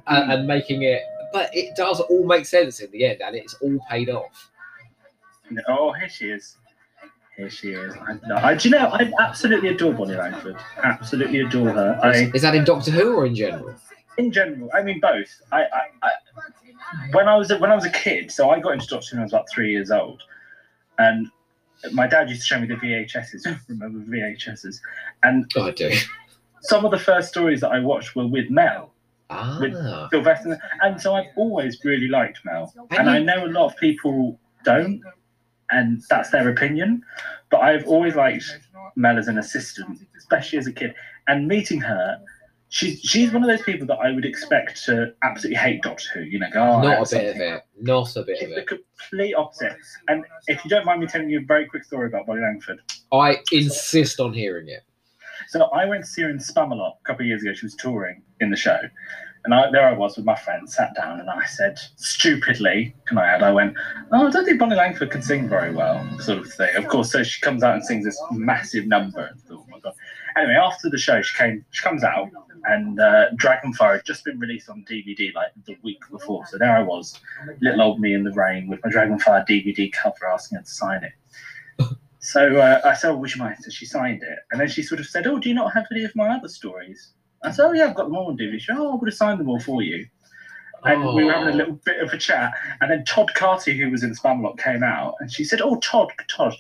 and, 0.08 0.32
and 0.32 0.48
making 0.48 0.84
it. 0.84 1.01
But 1.34 1.50
it 1.54 1.75
does 1.75 2.00
all 2.00 2.25
make 2.25 2.46
sense 2.46 2.80
in 2.80 2.92
the 2.92 3.06
end, 3.06 3.22
and 3.22 3.36
it's 3.36 3.56
all 3.56 3.77
paid 3.89 4.10
off. 4.10 4.51
Oh, 5.68 5.92
here 5.94 6.10
she 6.10 6.30
is. 6.30 6.58
Here 7.38 7.50
she 7.50 7.72
is. 7.74 7.94
I, 8.08 8.13
no, 8.27 8.36
I, 8.36 8.56
do 8.56 8.70
you 8.70 8.75
know? 8.75 8.88
I 8.88 9.12
absolutely 9.20 9.70
adore 9.70 9.94
Bonnie 9.94 10.15
Langford. 10.15 10.56
Absolutely 10.84 11.42
adore 11.42 11.70
her. 11.72 12.00
I, 12.01 12.32
Is 12.34 12.42
that 12.44 12.56
in 12.56 12.63
Doctor 12.63 12.92
Who 12.92 13.15
or 13.15 13.25
in 13.25 13.36
general? 13.36 13.75
in 14.18 14.32
general, 14.32 14.70
I 14.74 14.82
mean 14.82 15.00
both. 15.00 15.42
I, 15.51 15.63
I, 15.63 15.82
I 16.04 16.12
when 17.12 17.27
I 17.27 17.36
was 17.36 17.51
a, 17.51 17.58
when 17.58 17.72
I 17.72 17.75
was 17.75 17.86
a 17.86 17.89
kid, 17.92 18.32
so 18.32 18.50
I 18.50 18.60
got 18.60 18.74
into 18.74 18.88
Doctor 18.88 19.08
Who 19.12 19.15
when 19.18 19.22
I 19.22 19.25
was 19.25 19.34
about 19.34 19.50
three 19.50 19.72
years 19.72 19.92
old, 19.92 20.22
and 21.00 21.27
my 21.92 22.08
dad 22.08 22.30
used 22.30 22.42
to 22.42 22.48
show 22.48 22.60
me 22.60 22.68
the 22.68 22.75
VHSs. 22.75 23.46
Remember 23.70 24.00
VHSs? 24.00 24.80
And 25.24 25.50
I 25.58 25.72
do. 25.72 25.92
some 26.62 26.86
of 26.86 26.92
the 26.92 27.00
first 27.00 27.30
stories 27.30 27.62
that 27.62 27.70
I 27.72 27.80
watched 27.80 28.15
were 28.15 28.27
with 28.27 28.50
Mel, 28.50 28.92
Ah. 29.30 30.08
Sylvester, 30.12 30.60
and 30.82 31.01
so 31.01 31.15
I've 31.15 31.27
always 31.36 31.80
really 31.84 32.08
liked 32.08 32.39
Mel. 32.46 32.74
And 32.92 33.00
And 33.00 33.10
I 33.10 33.20
know 33.20 33.46
a 33.46 33.48
lot 33.50 33.65
of 33.68 33.77
people 33.77 34.39
don't, 34.63 35.01
and 35.72 36.01
that's 36.10 36.30
their 36.30 36.48
opinion. 36.50 37.04
But 37.50 37.62
I've 37.62 37.88
always 37.88 38.15
liked 38.15 38.46
Mel 38.96 39.18
as 39.18 39.27
an 39.27 39.38
assistant, 39.38 40.00
especially 40.18 40.60
as 40.60 40.68
a 40.68 40.72
kid. 40.72 40.94
And 41.27 41.48
meeting 41.48 41.82
her, 41.82 42.20
she's 42.69 43.00
she's 43.01 43.31
one 43.31 43.43
of 43.43 43.50
those 43.50 43.62
people 43.63 43.88
that 43.88 43.98
I 44.00 44.12
would 44.12 44.25
expect 44.25 44.84
to 44.86 45.13
absolutely 45.24 45.57
hate 45.57 45.81
Doctor 45.81 46.07
Who. 46.13 46.22
You 46.22 46.39
know, 46.39 46.50
go 46.51 46.62
oh, 46.62 46.81
Not 46.81 47.12
a 47.12 47.15
bit 47.15 47.36
of 47.36 47.41
it. 47.41 47.63
Not 47.79 48.15
a 48.15 48.24
bit 48.24 48.34
of 48.34 48.39
She's 48.39 48.50
the 48.50 48.62
it. 48.62 48.67
complete 48.67 49.34
opposite. 49.34 49.75
And 50.07 50.25
if 50.48 50.63
you 50.63 50.69
don't 50.69 50.86
mind 50.86 51.01
me 51.01 51.07
telling 51.07 51.29
you 51.29 51.39
a 51.39 51.45
very 51.45 51.65
quick 51.65 51.84
story 51.84 52.07
about 52.07 52.25
Bonnie 52.27 52.41
Langford. 52.41 52.79
I 53.12 53.38
insist 53.51 54.19
on 54.19 54.34
hearing 54.34 54.67
it. 54.67 54.84
So 55.48 55.65
I 55.65 55.86
went 55.86 56.03
to 56.05 56.10
see 56.10 56.24
her 56.24 56.29
in 56.29 56.38
Spamalot 56.38 56.93
a 57.01 57.03
couple 57.05 57.24
of 57.24 57.27
years 57.27 57.41
ago. 57.41 57.53
She 57.53 57.65
was 57.65 57.75
touring 57.75 58.22
in 58.39 58.50
the 58.50 58.57
show. 58.57 58.79
And 59.43 59.53
I, 59.53 59.69
there 59.69 59.88
I 59.88 59.93
was 59.93 60.17
with 60.17 60.25
my 60.25 60.36
friend, 60.36 60.67
sat 60.67 60.95
down, 60.95 61.19
and 61.19 61.29
I 61.29 61.45
said, 61.45 61.77
stupidly, 61.98 62.95
can 63.05 63.19
I 63.19 63.27
add, 63.27 63.43
I 63.43 63.51
went, 63.51 63.75
Oh, 64.12 64.27
I 64.27 64.31
don't 64.31 64.43
think 64.43 64.60
Bonnie 64.60 64.75
Langford 64.75 65.12
can 65.12 65.22
sing 65.22 65.48
very 65.48 65.72
well, 65.72 66.03
sort 66.19 66.39
of 66.39 66.51
thing. 66.51 66.75
Of 66.75 66.88
course, 66.88 67.12
so 67.12 67.22
she 67.22 67.39
comes 67.41 67.62
out 67.62 67.75
and 67.75 67.86
sings 67.86 68.05
this 68.05 68.19
massive 68.31 68.88
number. 68.88 69.27
And 69.27 69.39
thought, 69.41 69.63
oh 69.63 69.65
my 69.69 69.79
God. 69.79 69.93
Anyway, 70.38 70.56
after 70.56 70.89
the 70.89 70.98
show, 70.98 71.22
she 71.22 71.36
came, 71.38 71.65
she 71.72 71.82
comes 71.84 72.04
out, 72.04 72.30
and 72.65 73.00
uh, 73.00 73.27
Dragonfire 73.36 73.94
had 73.98 74.06
just 74.06 74.25
been 74.25 74.38
released 74.39 74.70
on 74.70 74.84
DVD 74.89 75.34
like 75.34 75.51
the 75.65 75.77
week 75.84 76.00
before. 76.12 76.46
So 76.48 76.58
there 76.58 76.75
I 76.75 76.82
was, 76.82 77.20
little 77.62 77.82
old 77.82 78.00
me 78.00 78.13
in 78.13 78.24
the 78.24 78.32
rain 78.34 78.68
with 78.68 78.80
my 78.84 78.89
Dragonfire 78.92 79.48
DVD 79.48 79.92
cover 79.94 80.27
asking 80.32 80.58
her 80.58 80.63
to 80.63 80.70
sign 80.70 81.04
it. 81.04 81.13
So 82.20 82.58
uh, 82.58 82.82
I 82.84 82.96
said, 82.96 83.12
oh, 83.12 83.18
would 83.18 83.36
you 83.36 83.39
mind? 83.39 83.58
So 83.62 83.70
she 83.70 83.86
signed 83.86 84.24
it. 84.24 84.39
And 84.50 84.60
then 84.60 84.68
she 84.68 84.82
sort 84.82 85.00
of 85.00 85.06
said, 85.06 85.27
oh, 85.27 85.38
do 85.38 85.48
you 85.48 85.54
not 85.54 85.72
have 85.75 85.86
any 85.92 86.04
of 86.06 86.15
my 86.15 86.30
other 86.30 86.48
stories? 86.48 87.12
I 87.44 87.51
said, 87.51 87.65
oh, 87.68 87.72
yeah, 87.74 87.86
I've 87.86 87.94
got 87.96 88.06
them 88.06 88.15
all 88.15 88.30
on 88.30 88.36
DVD. 88.36 88.54
She 88.60 88.65
said, 88.65 88.77
oh, 88.80 88.94
I 88.94 88.96
would 88.96 89.08
have 89.08 89.13
signed 89.13 89.39
them 89.39 89.48
all 89.48 89.60
for 89.60 89.84
you. 89.84 90.08
And 90.86 91.06
we 91.13 91.24
were 91.24 91.32
having 91.32 91.50
a 91.50 91.51
Oh. 91.51 91.56
little 91.56 91.80
bit 91.86 92.01
of 92.01 92.10
a 92.13 92.18
chat. 92.18 92.51
And 92.82 92.89
then 92.89 93.06
Todd 93.06 93.32
Carty, 93.36 93.77
who 93.77 93.92
was 93.92 94.01
in 94.01 94.15
Spamalot, 94.15 94.58
came 94.58 94.82
out. 94.82 95.13
And 95.20 95.32
she 95.32 95.44
said, 95.44 95.62
oh, 95.62 95.75
Todd, 95.82 96.12
Todd, 96.27 96.56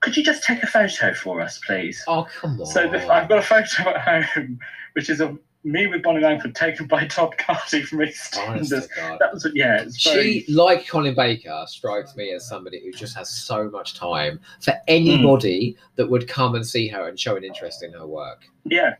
could 0.00 0.16
you 0.16 0.24
just 0.24 0.44
take 0.44 0.62
a 0.62 0.66
photo 0.66 1.12
for 1.14 1.40
us, 1.40 1.60
please? 1.66 2.02
Oh 2.06 2.26
come 2.40 2.60
on! 2.60 2.66
So 2.66 2.88
the, 2.88 3.06
I've 3.12 3.28
got 3.28 3.38
a 3.38 3.42
photo 3.42 3.90
at 3.90 4.32
home, 4.32 4.58
which 4.94 5.10
is 5.10 5.20
of 5.20 5.38
me 5.64 5.88
with 5.88 6.02
Bonnie 6.02 6.20
Langford 6.20 6.54
taken 6.54 6.86
by 6.86 7.04
Todd 7.06 7.36
Carty 7.36 7.82
from 7.82 7.98
EastEnders. 7.98 8.88
That 9.18 9.32
was, 9.32 9.46
yeah, 9.54 9.82
it's 9.82 10.02
very... 10.02 10.40
She, 10.40 10.52
like 10.52 10.86
Colin 10.86 11.16
Baker, 11.16 11.64
strikes 11.66 12.14
me 12.16 12.30
as 12.32 12.48
somebody 12.48 12.80
who 12.82 12.92
just 12.92 13.16
has 13.16 13.28
so 13.28 13.68
much 13.68 13.94
time 13.98 14.38
for 14.60 14.74
anybody 14.86 15.76
that 15.96 16.08
would 16.08 16.28
come 16.28 16.54
and 16.54 16.64
see 16.64 16.86
her 16.88 17.08
and 17.08 17.18
show 17.18 17.34
an 17.36 17.42
interest 17.42 17.82
in 17.82 17.92
her 17.92 18.06
work. 18.06 18.44
Yeah, 18.64 18.94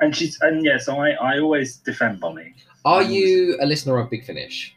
and 0.00 0.14
she's 0.14 0.40
and 0.42 0.64
yeah, 0.64 0.78
so 0.78 0.96
I 1.00 1.10
I 1.10 1.40
always 1.40 1.76
defend 1.78 2.20
Bonnie. 2.20 2.54
Are 2.84 3.02
you 3.02 3.58
a 3.60 3.66
listener 3.66 3.98
of 3.98 4.08
Big 4.08 4.24
Finish? 4.24 4.74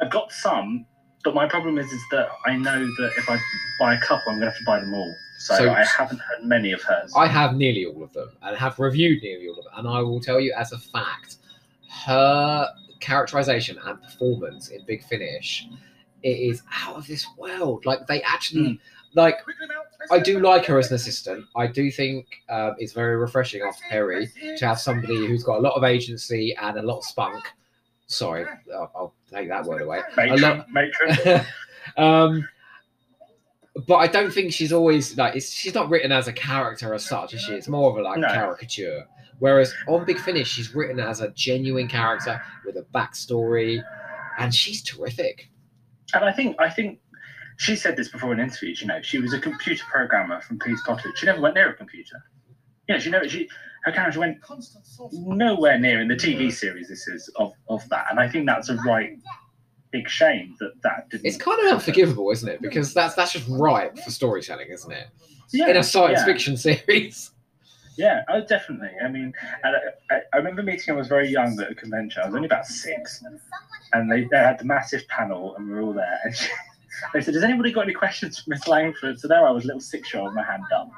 I've 0.00 0.10
got 0.10 0.30
some, 0.30 0.84
but 1.24 1.34
my 1.34 1.46
problem 1.48 1.78
is 1.78 1.90
is 1.92 2.02
that 2.10 2.28
I 2.46 2.56
know 2.56 2.80
that 2.84 3.12
if 3.16 3.28
I 3.30 3.38
buy 3.78 3.94
a 3.94 4.00
couple, 4.00 4.32
I'm 4.32 4.38
gonna 4.38 4.50
have 4.50 4.58
to 4.58 4.64
buy 4.64 4.80
them 4.80 4.92
all. 4.94 5.14
So, 5.38 5.56
So- 5.56 5.70
I 5.70 5.84
haven't 5.84 6.18
heard 6.20 6.44
many 6.44 6.72
of 6.72 6.82
hers. 6.82 7.12
I 7.16 7.26
have 7.26 7.56
nearly 7.56 7.84
all 7.86 8.02
of 8.02 8.12
them 8.12 8.30
and 8.42 8.56
have 8.56 8.78
reviewed 8.78 9.22
nearly 9.22 9.48
all 9.48 9.58
of 9.58 9.64
them, 9.64 9.72
and 9.76 9.88
I 9.88 10.00
will 10.00 10.20
tell 10.20 10.40
you 10.40 10.52
as 10.56 10.72
a 10.72 10.78
fact, 10.78 11.36
her 12.04 12.68
characterization 13.00 13.78
and 13.84 14.00
performance 14.02 14.68
in 14.68 14.84
Big 14.86 15.04
Finish, 15.04 15.66
it 16.22 16.28
is 16.28 16.62
out 16.84 16.96
of 16.96 17.06
this 17.06 17.26
world. 17.36 17.84
Like 17.84 18.06
they 18.06 18.22
actually, 18.22 18.80
like 19.14 19.38
I 20.10 20.18
do 20.20 20.38
like 20.40 20.64
her 20.66 20.78
as 20.78 20.88
an 20.90 20.94
assistant. 20.94 21.44
I 21.56 21.66
do 21.66 21.90
think 21.90 22.26
um, 22.48 22.76
it's 22.78 22.92
very 22.92 23.16
refreshing 23.16 23.62
after 23.62 23.82
Peri 23.90 24.28
to 24.56 24.66
have 24.66 24.78
somebody 24.80 25.26
who's 25.26 25.42
got 25.42 25.58
a 25.58 25.60
lot 25.60 25.74
of 25.74 25.84
agency 25.84 26.54
and 26.60 26.78
a 26.78 26.82
lot 26.82 26.98
of 26.98 27.04
spunk. 27.04 27.44
Sorry, 28.12 28.44
I'll, 28.74 28.92
I'll 28.94 29.14
take 29.32 29.48
that 29.48 29.64
word 29.64 29.82
away. 29.82 30.00
A 30.00 30.16
matron, 30.16 30.40
lot, 30.40 30.66
matron. 30.70 31.46
um, 31.96 32.48
but 33.86 33.96
I 33.96 34.06
don't 34.06 34.30
think 34.30 34.52
she's 34.52 34.72
always 34.72 35.16
like 35.16 35.34
it's, 35.34 35.50
she's 35.50 35.74
not 35.74 35.88
written 35.88 36.12
as 36.12 36.28
a 36.28 36.32
character 36.32 36.92
as 36.92 37.06
such, 37.06 37.32
is 37.32 37.40
she? 37.40 37.52
It's 37.54 37.68
more 37.68 37.90
of 37.90 37.96
a 37.96 38.02
like 38.02 38.18
No. 38.18 38.28
caricature. 38.28 39.06
Whereas 39.38 39.74
on 39.88 40.04
Big 40.04 40.18
Finish, 40.20 40.48
she's 40.48 40.74
written 40.74 41.00
as 41.00 41.20
a 41.20 41.30
genuine 41.30 41.88
character 41.88 42.40
with 42.66 42.76
a 42.76 42.82
backstory, 42.94 43.82
and 44.38 44.54
she's 44.54 44.82
terrific. 44.82 45.48
And 46.14 46.24
I 46.24 46.32
think 46.32 46.56
I 46.60 46.68
think 46.68 47.00
she 47.56 47.74
said 47.76 47.96
this 47.96 48.08
before 48.08 48.32
in 48.34 48.40
interviews. 48.40 48.82
You 48.82 48.88
know, 48.88 49.00
she 49.00 49.18
was 49.18 49.32
a 49.32 49.40
computer 49.40 49.84
programmer 49.90 50.40
from 50.42 50.58
Pease 50.58 50.80
Pottage. 50.84 51.12
She 51.16 51.26
never 51.26 51.40
went 51.40 51.54
near 51.54 51.70
a 51.70 51.74
computer. 51.74 52.22
You 52.88 52.94
know, 52.94 53.00
she 53.00 53.10
never 53.10 53.26
she 53.28 53.48
her 53.84 53.92
character 53.92 54.20
went 54.20 54.38
nowhere 55.12 55.78
near 55.78 56.00
in 56.00 56.08
the 56.08 56.14
TV 56.14 56.52
series. 56.52 56.88
This 56.88 57.08
is 57.08 57.28
of 57.36 57.52
of 57.68 57.88
that, 57.88 58.06
and 58.10 58.20
I 58.20 58.28
think 58.28 58.46
that's 58.46 58.68
a 58.68 58.76
right 58.76 59.18
big 59.90 60.08
shame 60.08 60.56
that 60.60 60.72
that 60.82 61.10
didn't. 61.10 61.26
It's 61.26 61.36
kind 61.36 61.60
of 61.66 61.72
unforgivable, 61.72 62.30
isn't 62.30 62.48
it? 62.48 62.62
Because 62.62 62.94
that's 62.94 63.14
that's 63.14 63.32
just 63.32 63.48
right 63.48 63.96
for 63.98 64.10
storytelling, 64.10 64.68
isn't 64.70 64.90
it? 64.90 65.08
yeah, 65.52 65.68
In 65.68 65.76
a 65.76 65.82
science 65.82 66.20
yeah. 66.20 66.24
fiction 66.24 66.56
series. 66.56 67.30
Yeah, 67.98 68.22
oh, 68.30 68.40
definitely. 68.46 68.90
I 69.04 69.08
mean, 69.08 69.34
and 69.64 69.76
I, 69.76 70.14
I, 70.14 70.20
I 70.32 70.36
remember 70.38 70.62
meeting. 70.62 70.94
I 70.94 70.96
was 70.96 71.08
very 71.08 71.28
young 71.28 71.60
at 71.60 71.70
a 71.70 71.74
convention. 71.74 72.22
I 72.22 72.26
was 72.26 72.34
only 72.34 72.46
about 72.46 72.66
six, 72.66 73.22
and 73.92 74.10
they, 74.10 74.24
they 74.24 74.38
had 74.38 74.58
the 74.58 74.64
massive 74.64 75.06
panel, 75.08 75.54
and 75.56 75.68
we 75.68 75.74
were 75.74 75.82
all 75.82 75.92
there. 75.92 76.18
And 76.24 76.34
she, 76.36 76.48
they 77.12 77.20
said, 77.20 77.34
"Has 77.34 77.44
anybody 77.44 77.70
got 77.70 77.82
any 77.82 77.92
questions 77.92 78.38
for 78.38 78.48
Miss 78.48 78.66
Langford?" 78.66 79.20
So 79.20 79.28
there 79.28 79.46
I 79.46 79.50
was, 79.50 79.64
a 79.64 79.66
little 79.66 79.80
six-year-old, 79.80 80.34
my 80.34 80.42
hand 80.42 80.64
up, 80.74 80.90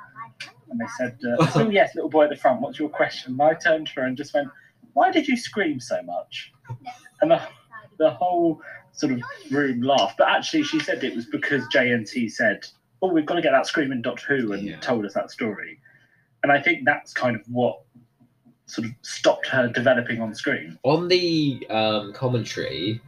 and 0.70 0.80
they 0.80 0.86
said, 0.98 1.18
uh, 1.24 1.46
"Oh 1.54 1.70
yes, 1.70 1.94
little 1.94 2.10
boy 2.10 2.24
at 2.24 2.30
the 2.30 2.36
front. 2.36 2.60
What's 2.60 2.78
your 2.78 2.88
question?" 2.88 3.32
And 3.32 3.42
I 3.42 3.54
turned 3.54 3.86
to 3.88 3.92
her 3.94 4.06
and 4.06 4.16
just 4.16 4.34
went, 4.34 4.48
"Why 4.92 5.10
did 5.10 5.28
you 5.28 5.36
scream 5.36 5.80
so 5.80 6.02
much?" 6.02 6.52
And 7.20 7.30
the 7.30 7.40
the 7.98 8.10
whole 8.10 8.60
sort 8.92 9.12
of 9.12 9.22
room 9.50 9.82
laughed. 9.82 10.18
But 10.18 10.28
actually, 10.28 10.64
she 10.64 10.80
said 10.80 11.02
it 11.04 11.14
was 11.14 11.26
because 11.26 11.64
JNT 11.68 12.30
said, 12.30 12.66
"Oh, 13.02 13.08
we've 13.08 13.26
got 13.26 13.34
to 13.34 13.42
get 13.42 13.52
that 13.52 13.66
screaming 13.66 14.02
Doctor 14.02 14.36
Who," 14.36 14.52
and 14.52 14.62
Yeah. 14.62 14.80
told 14.80 15.04
us 15.04 15.14
that 15.14 15.30
story. 15.30 15.78
And 16.42 16.52
I 16.52 16.60
think 16.60 16.84
that's 16.84 17.12
kind 17.12 17.36
of 17.36 17.42
what 17.48 17.80
sort 18.66 18.86
of 18.86 18.94
stopped 19.02 19.46
her 19.48 19.68
developing 19.68 20.20
on 20.20 20.34
screen. 20.34 20.78
On 20.82 21.08
the 21.08 21.66
um, 21.70 22.12
commentary, 22.12 23.00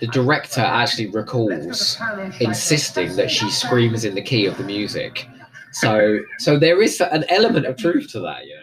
the 0.00 0.06
director 0.08 0.60
actually 0.60 1.06
recalls 1.08 1.98
insisting 2.40 3.16
that 3.16 3.30
she 3.30 3.48
screams 3.50 4.04
in 4.04 4.14
the 4.14 4.22
key 4.22 4.46
of 4.46 4.56
the 4.58 4.64
music. 4.64 5.28
So, 5.80 6.20
so 6.38 6.58
there 6.58 6.80
is 6.82 7.00
an 7.00 7.24
element 7.28 7.66
of 7.66 7.76
truth 7.76 8.10
to 8.12 8.20
that, 8.20 8.46
you 8.46 8.54
know. 8.54 8.62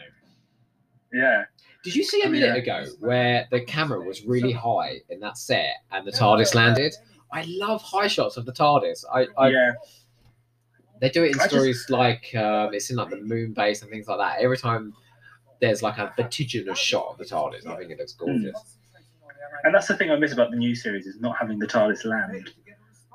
Yeah, 1.22 1.44
Did 1.84 1.96
you 1.96 2.04
see 2.04 2.24
a 2.24 2.28
Oh, 2.28 2.30
minute 2.32 2.48
yeah. 2.66 2.76
ago 2.80 2.92
where 3.00 3.48
the 3.52 3.62
camera 3.62 4.02
was 4.02 4.26
really 4.26 4.52
high 4.52 5.02
in 5.10 5.20
that 5.20 5.38
set 5.38 5.76
and 5.92 6.08
the 6.08 6.12
TARDIS 6.12 6.56
landed? 6.56 6.94
I 7.32 7.44
love 7.48 7.84
high 7.84 8.08
shots 8.08 8.36
of 8.38 8.46
the 8.46 8.52
TARDIS. 8.54 9.06
I, 9.14 9.28
I 9.38 9.50
yeah, 9.50 9.72
they 11.02 11.10
do 11.10 11.24
it 11.24 11.34
in 11.34 11.40
I 11.40 11.44
just- 11.44 11.50
stories 11.52 11.86
like 11.90 12.34
um, 12.36 12.74
it's 12.74 12.90
in 12.90 12.96
like 12.96 13.12
the 13.12 13.18
moon 13.22 13.54
base 13.54 13.84
and 13.84 13.92
things 13.92 14.08
like 14.08 14.18
that. 14.18 14.40
Every 14.42 14.58
time 14.58 14.94
there's 15.62 15.84
like 15.84 16.00
a 16.00 16.12
vertiginous 16.18 16.80
shot 16.80 17.10
of 17.12 17.18
the 17.20 17.26
TARDIS, 17.26 17.68
I 17.68 17.78
think 17.78 17.92
it 17.92 18.00
looks 18.00 18.14
gorgeous. 18.14 18.78
and 19.64 19.76
that's 19.76 19.88
the 19.88 19.96
thing 19.96 20.10
I 20.10 20.16
miss 20.16 20.34
about 20.34 20.50
the 20.50 20.58
new 20.58 20.74
series 20.74 21.06
is 21.06 21.20
not 21.22 21.38
having 21.38 21.60
the 21.60 21.68
TARDIS 21.68 22.06
land. 22.06 22.50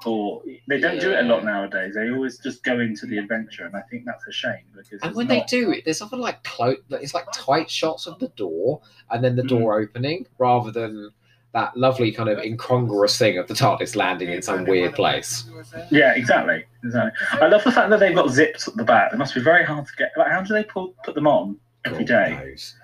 Or 0.06 0.42
they 0.68 0.78
don't 0.78 1.00
do 1.00 1.10
it 1.12 1.18
a 1.18 1.22
lot 1.22 1.44
nowadays. 1.44 1.94
They 1.94 2.10
always 2.10 2.38
just 2.38 2.62
go 2.62 2.78
into 2.78 3.06
the 3.06 3.18
adventure, 3.18 3.66
and 3.66 3.74
I 3.74 3.82
think 3.82 4.04
that's 4.04 4.26
a 4.26 4.32
shame 4.32 4.62
because 4.74 5.00
And 5.02 5.14
when 5.14 5.26
not- 5.26 5.34
they 5.34 5.44
do 5.48 5.72
it, 5.72 5.84
there's 5.84 6.00
often 6.00 6.20
like 6.20 6.42
close, 6.44 6.78
it's 6.90 7.14
like 7.14 7.26
tight 7.32 7.70
shots 7.70 8.06
of 8.06 8.18
the 8.18 8.28
door 8.28 8.80
and 9.10 9.24
then 9.24 9.36
the 9.36 9.42
mm. 9.42 9.48
door 9.48 9.80
opening 9.80 10.26
rather 10.38 10.70
than 10.70 11.10
that 11.52 11.76
lovely 11.76 12.12
kind 12.12 12.28
of 12.28 12.38
incongruous 12.38 13.18
thing 13.18 13.38
of 13.38 13.48
the 13.48 13.54
TARDIS 13.54 13.96
landing 13.96 14.30
in 14.30 14.42
some 14.42 14.64
weird 14.64 14.94
place. 14.94 15.44
Yeah, 15.90 16.14
exactly. 16.14 16.64
Exactly. 16.84 17.12
I 17.32 17.48
love 17.48 17.64
the 17.64 17.72
fact 17.72 17.90
that 17.90 18.00
they've 18.00 18.14
got 18.14 18.30
zips 18.30 18.68
at 18.68 18.76
the 18.76 18.84
back. 18.84 19.12
It 19.12 19.16
must 19.16 19.34
be 19.34 19.40
very 19.40 19.64
hard 19.64 19.86
to 19.86 19.92
get. 19.96 20.12
Like, 20.16 20.28
how 20.28 20.42
do 20.42 20.52
they 20.52 20.64
pull, 20.64 20.94
put 21.04 21.14
them 21.14 21.26
on 21.26 21.58
every 21.84 22.04
God 22.04 22.24
day? 22.24 22.30
knows. 22.34 22.76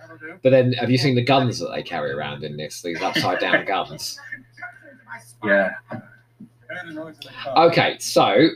But 0.43 0.51
then, 0.51 0.73
have 0.75 0.91
you 0.91 0.99
seen 0.99 1.15
the 1.15 1.23
guns 1.23 1.59
that 1.59 1.71
they 1.75 1.83
carry 1.83 2.11
around 2.11 2.43
in 2.43 2.57
this? 2.57 2.83
These 2.83 3.03
upside 3.03 3.41
down 3.41 3.65
guns. 3.65 4.19
Yeah. 5.45 5.75
Okay, 7.57 7.97
so 7.99 8.49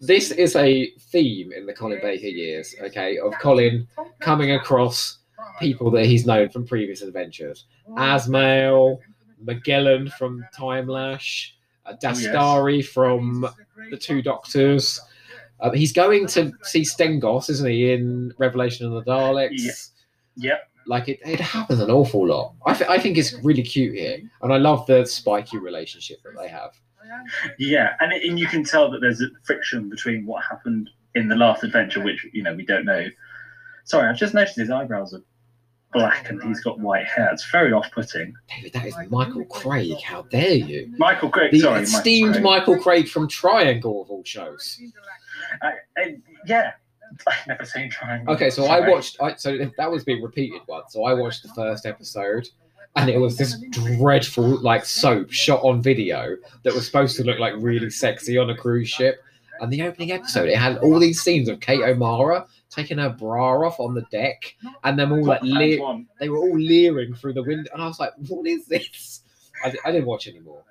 this 0.00 0.30
is 0.30 0.54
a 0.56 0.90
theme 1.10 1.52
in 1.52 1.66
the 1.66 1.72
Colin 1.72 1.98
Baker 2.02 2.26
years. 2.26 2.74
Okay, 2.80 3.18
of 3.18 3.32
Colin 3.40 3.86
coming 4.20 4.52
across 4.52 5.18
people 5.58 5.90
that 5.90 6.06
he's 6.06 6.26
known 6.26 6.48
from 6.48 6.66
previous 6.66 7.02
adventures. 7.02 7.66
Azmael, 7.96 9.00
Magellan 9.40 10.08
from 10.10 10.44
Time 10.52 10.86
Lash, 10.86 11.56
uh, 11.86 11.94
Dastari 12.02 12.84
from 12.84 13.48
the 13.90 13.96
Two 13.96 14.22
Doctors. 14.22 15.00
Uh, 15.60 15.72
he's 15.72 15.92
going 15.92 16.26
to 16.28 16.52
see 16.62 16.82
Stengos, 16.82 17.50
isn't 17.50 17.68
he, 17.68 17.92
in 17.92 18.32
Revelation 18.38 18.86
of 18.86 18.92
the 18.92 19.10
Daleks? 19.10 19.90
Yeah. 20.36 20.50
Yep. 20.50 20.70
Like 20.88 21.08
it, 21.08 21.20
it 21.24 21.38
happens 21.38 21.80
an 21.80 21.90
awful 21.90 22.26
lot. 22.26 22.54
I, 22.66 22.74
th- 22.74 22.88
I 22.88 22.98
think 22.98 23.18
it's 23.18 23.34
really 23.44 23.62
cute 23.62 23.94
here, 23.94 24.18
and 24.42 24.52
I 24.52 24.56
love 24.56 24.86
the 24.86 25.04
spiky 25.04 25.58
relationship 25.58 26.22
that 26.24 26.32
they 26.36 26.48
have. 26.48 26.72
Yeah, 27.58 27.94
and, 28.00 28.12
it, 28.12 28.24
and 28.28 28.38
you 28.38 28.46
can 28.46 28.64
tell 28.64 28.90
that 28.90 29.00
there's 29.00 29.20
a 29.20 29.28
friction 29.42 29.88
between 29.88 30.26
what 30.26 30.42
happened 30.44 30.90
in 31.14 31.28
the 31.28 31.36
last 31.36 31.62
adventure, 31.62 32.02
which 32.02 32.26
you 32.32 32.42
know 32.42 32.54
we 32.54 32.64
don't 32.64 32.84
know. 32.84 33.06
Sorry, 33.84 34.08
I've 34.08 34.16
just 34.16 34.34
noticed 34.34 34.56
his 34.56 34.70
eyebrows 34.70 35.14
are 35.14 35.22
black 35.92 36.28
and 36.28 36.42
he's 36.42 36.60
got 36.60 36.78
white 36.78 37.06
hair. 37.06 37.30
It's 37.32 37.50
very 37.50 37.72
off-putting. 37.72 38.34
David, 38.54 38.72
that 38.74 38.86
is 38.86 38.94
Michael 39.10 39.44
Craig. 39.46 40.00
How 40.02 40.22
dare 40.22 40.52
you? 40.52 40.92
Michael 40.98 41.30
Craig, 41.30 41.50
The 41.52 41.60
sorry, 41.60 41.82
esteemed 41.82 42.42
Michael. 42.42 42.42
Michael 42.74 42.78
Craig 42.78 43.08
from 43.08 43.28
Triangle 43.28 44.02
of 44.02 44.10
all 44.10 44.22
shows. 44.24 44.76
Craig. 44.78 44.92
I, 45.62 45.72
I, 46.00 46.16
yeah, 46.46 46.72
I've 47.26 47.46
never 47.46 47.64
seen 47.64 47.90
Triangle. 47.90 48.34
Okay, 48.34 48.50
so 48.50 48.66
I 48.66 48.88
watched. 48.88 49.20
I, 49.20 49.34
so 49.36 49.58
that 49.76 49.90
was 49.90 50.04
being 50.04 50.22
repeated 50.22 50.60
once. 50.68 50.92
So 50.92 51.04
I 51.04 51.14
watched 51.14 51.42
the 51.42 51.48
first 51.50 51.86
episode, 51.86 52.48
and 52.96 53.10
it 53.10 53.18
was 53.18 53.36
this 53.36 53.58
dreadful 53.70 54.60
like 54.62 54.84
soap 54.84 55.30
shot 55.30 55.62
on 55.62 55.82
video 55.82 56.36
that 56.64 56.74
was 56.74 56.86
supposed 56.86 57.16
to 57.16 57.24
look 57.24 57.38
like 57.38 57.54
really 57.58 57.90
sexy 57.90 58.38
on 58.38 58.50
a 58.50 58.56
cruise 58.56 58.88
ship. 58.88 59.22
And 59.60 59.72
the 59.72 59.82
opening 59.82 60.12
episode, 60.12 60.48
it 60.48 60.56
had 60.56 60.78
all 60.78 61.00
these 61.00 61.20
scenes 61.20 61.48
of 61.48 61.58
Kate 61.58 61.82
O'Mara 61.82 62.46
taking 62.70 62.98
her 62.98 63.08
bra 63.08 63.66
off 63.66 63.80
on 63.80 63.94
the 63.94 64.02
deck, 64.12 64.54
and 64.84 64.98
them 64.98 65.12
all 65.12 65.24
like 65.24 65.42
they 65.42 66.28
were 66.28 66.38
all 66.38 66.58
leering 66.58 67.14
through 67.14 67.32
the 67.32 67.42
window, 67.42 67.70
and 67.72 67.82
I 67.82 67.86
was 67.86 67.98
like, 67.98 68.12
"What 68.28 68.46
is 68.46 68.66
this?" 68.66 69.22
I, 69.64 69.74
I 69.84 69.92
didn't 69.92 70.06
watch 70.06 70.28
anymore. 70.28 70.62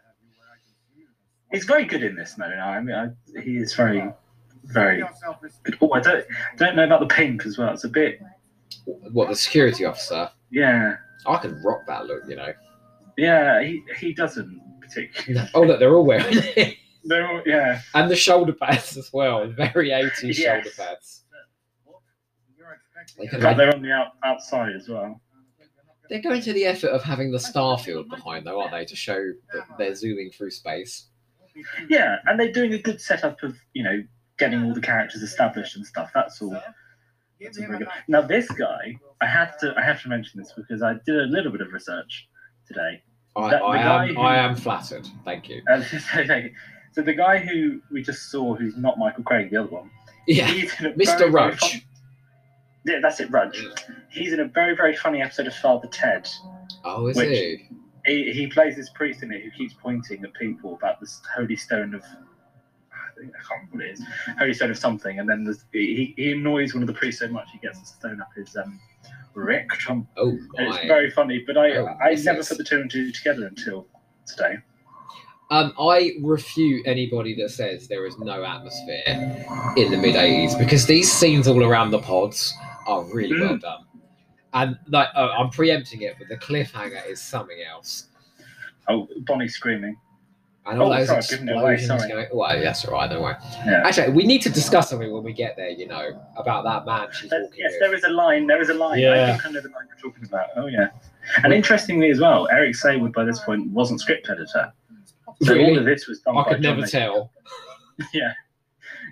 He's 1.52 1.66
very 1.66 1.86
good 1.86 2.04
in 2.04 2.16
this, 2.16 2.34
though. 2.34 2.46
I 2.46 2.82
mean, 2.82 2.96
I, 2.96 3.42
he 3.42 3.58
is 3.58 3.74
very, 3.74 4.04
very 4.68 5.02
good. 5.02 5.78
Oh, 5.82 5.92
I 5.94 6.00
don't 6.00 6.26
don't 6.58 6.76
know 6.76 6.84
about 6.86 7.00
the 7.02 7.08
pink 7.08 7.46
as 7.46 7.58
well. 7.58 7.74
It's 7.74 7.84
a 7.84 7.90
bit, 7.90 8.20
What 8.86 9.30
the 9.30 9.36
security 9.36 9.86
officer? 9.86 10.30
yeah, 10.52 10.96
I 11.26 11.38
can 11.38 11.62
rock 11.64 11.82
that 11.88 12.06
look, 12.06 12.24
you 12.28 12.36
know. 12.36 12.54
yeah. 13.18 13.62
He 13.64 13.84
he 14.00 14.14
doesn't 14.14 14.62
particularly. 14.82 15.50
Oh 15.54 15.62
look, 15.62 15.80
they're 15.80 15.96
all 15.96 16.06
wearing 16.06 16.26
it. 16.32 16.78
No, 17.04 17.42
yeah, 17.46 17.82
and 17.94 18.10
the 18.12 18.16
shoulder 18.16 18.52
pads 18.54 18.98
as 18.98 19.12
well. 19.14 19.48
Very 19.48 19.90
80s 19.92 20.34
shoulder 20.36 20.70
pads. 20.78 21.24
They 23.18 23.24
in 23.24 23.30
can, 23.30 23.42
fact, 23.42 23.44
like, 23.44 23.58
they're 23.58 23.74
on 23.76 23.82
the 23.82 23.92
out, 23.92 24.08
outside 24.26 24.76
as 24.76 24.90
well. 24.90 25.22
they're 26.10 26.22
going 26.22 26.42
to 26.42 26.52
the 26.52 26.66
effort 26.66 26.90
of 26.90 27.02
having 27.04 27.32
the 27.32 27.38
starfield 27.38 28.10
behind, 28.10 28.46
though, 28.46 28.60
aren't 28.60 28.72
they, 28.74 28.84
to 28.86 28.96
show 28.96 29.32
that 29.54 29.64
they're 29.78 29.96
zooming 29.96 30.30
through 30.32 30.52
space. 30.52 31.08
Yeah, 31.90 32.18
and 32.26 32.38
they're 32.40 32.52
doing 32.52 32.74
a 32.74 32.78
good 32.82 33.00
setup 33.00 33.42
of 33.44 33.56
you 33.74 33.84
know 33.84 34.04
getting 34.38 34.64
all 34.64 34.74
the 34.74 34.82
characters 34.82 35.22
established 35.22 35.76
and 35.76 35.86
stuff. 35.86 36.12
That's 36.14 36.42
all. 36.42 36.52
That's 37.42 37.58
all 37.60 37.66
very 37.68 37.80
good. 37.80 37.88
Now 38.08 38.22
this 38.22 38.48
guy, 38.52 38.96
I 39.22 39.26
have 39.28 39.58
to 39.60 39.74
I 39.78 39.82
have 39.82 40.02
to 40.04 40.10
mention 40.10 40.40
this 40.40 40.54
because 40.56 40.82
I 40.82 40.94
did 41.06 41.16
a 41.16 41.24
little 41.26 41.52
bit 41.52 41.62
of 41.62 41.72
research 41.74 42.28
today. 42.68 43.02
I, 43.36 43.50
That- 43.52 43.62
I 43.64 43.78
am, 44.08 44.16
who- 44.16 44.22
I 44.22 44.36
am 44.38 44.56
flattered. 44.56 45.08
Thank 45.26 45.50
you. 45.50 45.62
Uh, 45.72 45.82
so 46.94 47.04
the 47.04 47.14
guy 47.14 47.38
who 47.38 47.80
we 47.92 48.02
just 48.02 48.32
saw, 48.32 48.56
who's 48.56 48.76
not 48.76 48.98
Michael 48.98 49.24
Craig, 49.24 49.52
the 49.52 49.58
other 49.58 49.70
one, 49.70 49.92
Yeah, 50.28 50.48
he's 50.48 50.74
in 50.80 50.88
a 50.88 50.90
Mr. 50.94 51.06
very, 51.06 51.18
very 51.18 51.32
Rudge. 51.32 51.60
fun- 51.60 51.82
yeah, 52.86 53.00
that's 53.04 53.20
it, 53.20 53.30
Rudge. 53.30 53.64
He's 54.10 54.34
in 54.34 54.40
a 54.40 54.46
very 54.46 54.76
very 54.76 54.96
funny 54.96 55.22
episode 55.22 55.46
of 55.48 55.54
Father 55.56 55.88
Ted. 55.90 56.28
Oh, 56.84 57.08
is 57.08 57.18
Which- 57.18 57.30
he? 57.30 57.70
He, 58.08 58.32
he 58.32 58.48
plays 58.48 58.78
this 58.78 58.90
priest 58.92 59.22
in 59.22 59.32
it 59.34 59.44
who 59.44 59.52
keeps 59.52 59.74
pointing 59.80 60.24
at 60.24 60.34
people 60.36 60.74
about 60.76 61.00
this 61.02 61.22
holy 61.36 61.58
stone 61.58 61.94
of. 61.94 62.04
I 63.18 63.22
think- 63.22 63.34
I 63.36 63.40
can't 63.48 63.72
remember 63.72 63.78
what 63.78 63.86
it 63.86 63.92
is. 63.94 64.04
Holy 64.38 64.54
stone 64.54 64.72
of 64.72 64.78
something, 64.78 65.20
and 65.20 65.28
then 65.30 65.56
he, 65.72 66.14
he 66.18 66.32
annoys 66.34 66.74
one 66.74 66.84
of 66.84 66.88
the 66.88 66.94
priests 66.94 67.20
so 67.20 67.28
much 67.28 67.48
he 67.52 67.60
gets 67.60 67.80
the 67.80 67.86
stone 67.86 68.22
up 68.22 68.30
his 68.36 68.56
um, 68.56 68.80
rectum. 69.34 70.08
Oh, 70.18 70.30
And 70.58 70.68
It's 70.74 70.86
very 70.88 71.10
funny, 71.12 71.44
but 71.46 71.58
I 71.58 71.78
Oh, 71.78 71.88
I 72.02 72.16
never 72.16 72.44
put 72.44 72.58
the 72.58 72.64
two 72.64 72.82
and 72.82 72.92
two 72.92 73.12
together 73.12 73.48
until 73.48 73.88
today. 74.26 74.58
Um, 75.50 75.74
I 75.80 76.14
refute 76.22 76.86
anybody 76.86 77.34
that 77.36 77.50
says 77.52 77.88
there 77.88 78.06
is 78.06 78.18
no 78.20 78.44
atmosphere 78.44 79.02
in 79.78 79.92
the 79.92 79.98
mid 79.98 80.16
80s 80.16 80.58
because 80.60 80.86
these 80.86 81.10
scenes 81.12 81.48
all 81.48 81.64
around 81.64 81.92
the 81.92 82.00
pods 82.00 82.54
are 82.86 83.04
really 83.06 83.36
Mm. 83.38 83.42
well 83.42 83.58
done. 83.58 83.86
And 84.54 84.78
like, 84.90 85.08
uh, 85.16 85.30
I'm 85.38 85.50
preempting 85.50 86.02
it, 86.02 86.16
but 86.20 86.28
the 86.28 86.36
cliffhanger 86.38 87.06
is 87.08 87.22
something 87.22 87.58
else. 87.62 88.08
Oh, 88.90 89.08
Bonnie 89.26 89.48
screaming. 89.48 89.96
And 90.70 90.82
all 90.82 90.92
Oh, 90.92 90.98
those 90.98 91.08
sorry, 91.08 91.20
I've 91.20 91.30
given 91.30 91.50
it 91.50 91.52
away, 91.58 91.74
explosions 91.76 92.02
sorry. 92.02 92.12
going. 92.26 92.28
Well, 92.38 92.62
that's 92.62 92.86
all 92.86 92.94
right, 92.94 93.10
don't 93.10 93.22
worry. 93.22 93.36
Yeah. 93.66 93.84
Actually, 93.86 94.12
we 94.14 94.26
need 94.26 94.42
to 94.42 94.50
discuss 94.50 94.90
something 94.90 95.12
when 95.12 95.24
we 95.24 95.34
get 95.34 95.56
there. 95.56 95.70
You 95.70 95.88
know 95.88 96.22
about 96.36 96.64
that 96.66 96.86
man 96.86 97.08
she's 97.14 97.30
There's- 97.30 97.46
walking 97.46 97.60
yes, 97.60 97.72
with. 97.74 97.80
there 97.82 97.96
is 97.96 98.04
a 98.04 98.10
line. 98.10 98.48
There 98.48 98.62
is 98.62 98.70
a 98.70 98.74
line. 98.74 99.00
Yeah. 99.00 99.24
I 99.24 99.32
think 99.32 99.46
I 99.46 99.52
know 99.52 99.62
the 99.62 99.70
line 99.70 99.88
you're 99.88 100.12
talking 100.12 100.26
about. 100.26 100.48
Oh 100.56 100.68
yeah. 100.68 100.90
And 101.44 101.54
interestingly 101.54 102.10
as 102.10 102.20
well, 102.20 102.48
Eric 102.52 102.76
Saward 102.76 103.14
by 103.14 103.24
this 103.24 103.40
point 103.40 103.70
wasn't 103.72 104.02
script 104.02 104.30
editor. 104.30 104.72
So 105.42 105.58
all 105.60 105.78
of 105.78 105.86
this 105.86 106.08
was 106.08 106.20
done 106.22 106.38
I 106.38 106.44
by 106.44 106.50
could 106.54 106.62
never 106.62 106.82
John 106.82 106.90
tell. 106.90 107.32
Yeah. 108.14 108.34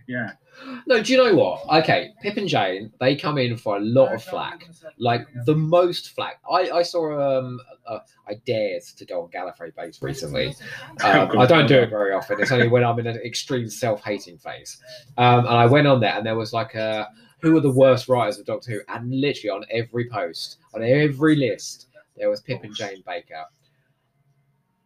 Yeah. 0.08 0.32
No, 0.88 1.02
do 1.02 1.12
you 1.12 1.18
know 1.18 1.36
what? 1.36 1.84
Okay, 1.84 2.12
Pip 2.22 2.38
and 2.38 2.48
Jane, 2.48 2.92
they 3.00 3.16
come 3.16 3.38
in 3.38 3.58
for 3.58 3.78
a 3.78 3.80
lot 3.80 4.14
of 4.14 4.24
flack. 4.24 4.68
Like 4.98 5.28
the 5.46 5.56
most 5.56 6.12
flack. 6.12 6.40
I, 6.50 6.70
I 6.70 6.82
saw 6.84 7.40
um 7.40 7.60
uh, 7.88 8.00
I 8.28 8.36
dared 8.46 8.84
to 8.98 9.06
go 9.06 9.24
on 9.24 9.30
Gallifrey 9.30 9.76
base 9.76 10.02
recently. 10.02 10.56
Um, 11.04 11.38
I 11.38 11.46
don't 11.46 11.68
do 11.68 11.76
it 11.76 11.90
very 11.90 12.14
often. 12.14 12.40
It's 12.40 12.52
only 12.52 12.68
when 12.68 12.84
I'm 12.84 13.00
in 13.00 13.08
an 13.08 13.18
extreme 13.18 13.70
self-hating 13.70 14.38
phase. 14.40 14.78
Um, 15.18 15.40
and 15.40 15.56
I 15.56 15.66
went 15.66 15.88
on 15.88 16.00
there, 16.00 16.16
and 16.16 16.26
there 16.26 16.36
was 16.36 16.54
like 16.54 16.76
a 16.76 17.10
who 17.42 17.56
are 17.56 17.62
the 17.62 17.72
worst 17.72 18.08
writers 18.08 18.40
of 18.40 18.46
Doctor 18.46 18.72
Who, 18.72 18.80
and 18.88 19.14
literally 19.14 19.50
on 19.50 19.66
every 19.70 20.10
post, 20.10 20.58
on 20.74 20.82
every 20.84 21.36
list, 21.36 21.88
there 22.18 22.30
was 22.30 22.42
Pip 22.42 22.64
and 22.64 22.74
Jane 22.74 23.04
Baker. 23.06 23.44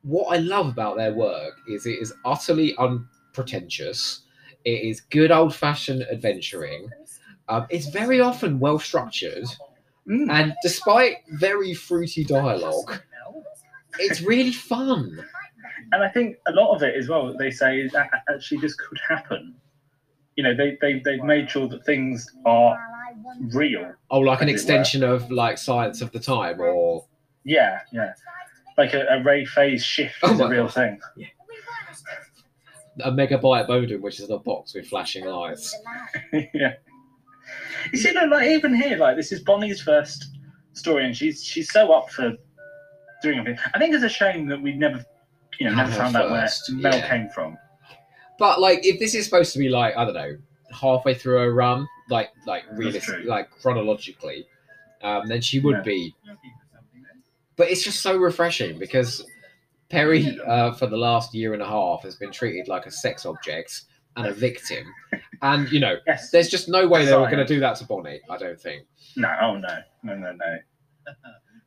What 0.01 0.35
I 0.35 0.37
love 0.39 0.67
about 0.67 0.97
their 0.97 1.13
work 1.13 1.53
is 1.69 1.85
it 1.85 1.99
is 1.99 2.13
utterly 2.25 2.75
unpretentious. 2.77 4.21
It 4.65 4.83
is 4.83 5.01
good 5.01 5.31
old-fashioned 5.31 6.03
adventuring. 6.11 6.89
Um, 7.47 7.65
it's 7.69 7.87
very 7.87 8.19
often 8.21 8.59
well 8.59 8.79
structured, 8.79 9.45
Mm. 10.07 10.31
and 10.31 10.55
despite 10.63 11.17
very 11.33 11.73
fruity 11.73 12.23
dialogue, 12.23 12.99
it's 13.99 14.21
really 14.21 14.51
fun. 14.51 15.23
And 15.91 16.03
I 16.03 16.09
think 16.09 16.37
a 16.47 16.51
lot 16.51 16.73
of 16.75 16.81
it 16.83 16.95
as 16.95 17.07
well, 17.09 17.35
they 17.37 17.51
say, 17.51 17.79
is 17.81 17.91
that 17.91 18.09
actually 18.29 18.59
this 18.61 18.73
could 18.75 18.99
happen. 19.07 19.55
You 20.35 20.43
know, 20.43 20.55
they, 20.55 20.77
they, 20.81 20.99
they've 20.99 21.23
made 21.23 21.49
sure 21.49 21.67
that 21.67 21.85
things 21.85 22.25
are 22.45 22.77
real. 23.53 23.91
Oh, 24.09 24.19
like 24.19 24.41
an 24.41 24.47
As 24.49 24.53
were. 24.53 24.55
extension 24.55 25.03
of 25.03 25.29
like 25.31 25.57
Science 25.57 26.01
of 26.01 26.11
the 26.11 26.19
Time, 26.19 26.59
or 26.61 27.05
Yeah, 27.43 27.81
yeah. 27.91 28.13
Like 28.77 28.93
a, 28.93 29.05
a 29.09 29.23
ray 29.23 29.45
phase 29.45 29.83
shift 29.83 30.15
Oh 30.23 30.33
is 30.33 30.39
a 30.39 30.47
real 30.47 30.65
God. 30.65 30.73
thing. 30.73 31.01
A 33.03 33.11
megabyte 33.11 33.67
modem, 33.67 34.01
which 34.01 34.19
is 34.19 34.29
a 34.29 34.37
box 34.37 34.73
with 34.73 34.87
flashing 34.87 35.25
lights. 35.25 35.75
yeah. 36.33 36.73
You 37.91 37.99
see, 37.99 38.11
no, 38.11 38.25
like 38.25 38.47
even 38.47 38.75
here, 38.75 38.97
like 38.97 39.15
this 39.15 39.31
is 39.31 39.41
Bonnie's 39.41 39.81
first 39.81 40.25
story, 40.73 41.05
and 41.05 41.15
she's 41.15 41.43
she's 41.43 41.71
so 41.71 41.91
up 41.91 42.09
for 42.11 42.33
doing 43.21 43.39
everything. 43.39 43.59
I 43.73 43.79
think 43.79 43.93
it's 43.95 44.03
a 44.03 44.09
shame 44.09 44.47
that 44.47 44.61
we 44.61 44.73
never, 44.73 45.03
you 45.59 45.67
know, 45.67 45.75
never 45.75 45.91
her 45.91 45.97
found 45.97 46.15
out 46.15 46.29
where 46.29 46.41
first, 46.41 46.71
Mel 46.71 46.93
yeah. 46.95 47.09
came 47.09 47.29
from. 47.29 47.57
But 48.37 48.61
like, 48.61 48.85
if 48.85 48.99
this 48.99 49.15
is 49.15 49.25
supposed 49.25 49.53
to 49.53 49.59
be 49.59 49.69
like 49.69 49.95
I 49.97 50.05
don't 50.05 50.13
know, 50.13 50.37
halfway 50.71 51.13
through 51.13 51.39
a 51.41 51.49
run, 51.51 51.87
like 52.09 52.29
like 52.45 52.65
That's 52.67 52.77
realistically, 52.77 53.21
true. 53.23 53.29
like 53.29 53.49
chronologically, 53.49 54.45
um, 55.01 55.27
then 55.27 55.41
she 55.41 55.59
would 55.59 55.77
Yeah. 55.77 55.81
be. 55.81 56.15
But 57.55 57.69
it's 57.69 57.83
just 57.83 58.01
so 58.01 58.15
refreshing 58.17 58.79
because 58.79 59.25
Peri, 59.89 60.39
uh, 60.45 60.71
for 60.73 60.87
the 60.87 60.97
last 60.97 61.33
year 61.33 61.53
and 61.53 61.61
a 61.61 61.65
half, 61.67 62.03
has 62.03 62.15
been 62.15 62.31
treated 62.31 62.67
like 62.67 62.85
a 62.85 62.91
sex 62.91 63.25
object 63.25 63.81
and 64.15 64.27
a 64.27 64.33
victim, 64.33 64.85
and 65.41 65.71
you 65.71 65.79
know, 65.79 65.95
Yes. 66.05 66.29
there's 66.31 66.49
just 66.49 66.67
no 66.69 66.87
way 66.87 67.05
they 67.05 67.11
were 67.13 67.25
going 67.25 67.37
to 67.37 67.45
do 67.45 67.59
that 67.61 67.77
to 67.77 67.85
Bonnie. 67.85 68.19
I 68.29 68.37
don't 68.37 68.59
think. 68.59 68.85
No. 69.15 69.33
Oh 69.41 69.55
no. 69.57 69.77
No. 70.03 70.15
No. 70.15 70.31
No. 70.31 70.57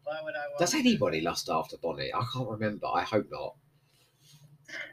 Why 0.05 0.19
would 0.23 0.35
I 0.35 0.41
want 0.49 0.59
Does 0.59 0.73
to- 0.73 0.79
anybody 0.79 1.21
lust 1.21 1.49
after 1.51 1.77
Bonnie? 1.83 2.13
I 2.15 2.23
can't 2.33 2.49
remember. 2.49 2.87
I 2.93 3.03
hope 3.03 3.27
not. 3.31 3.55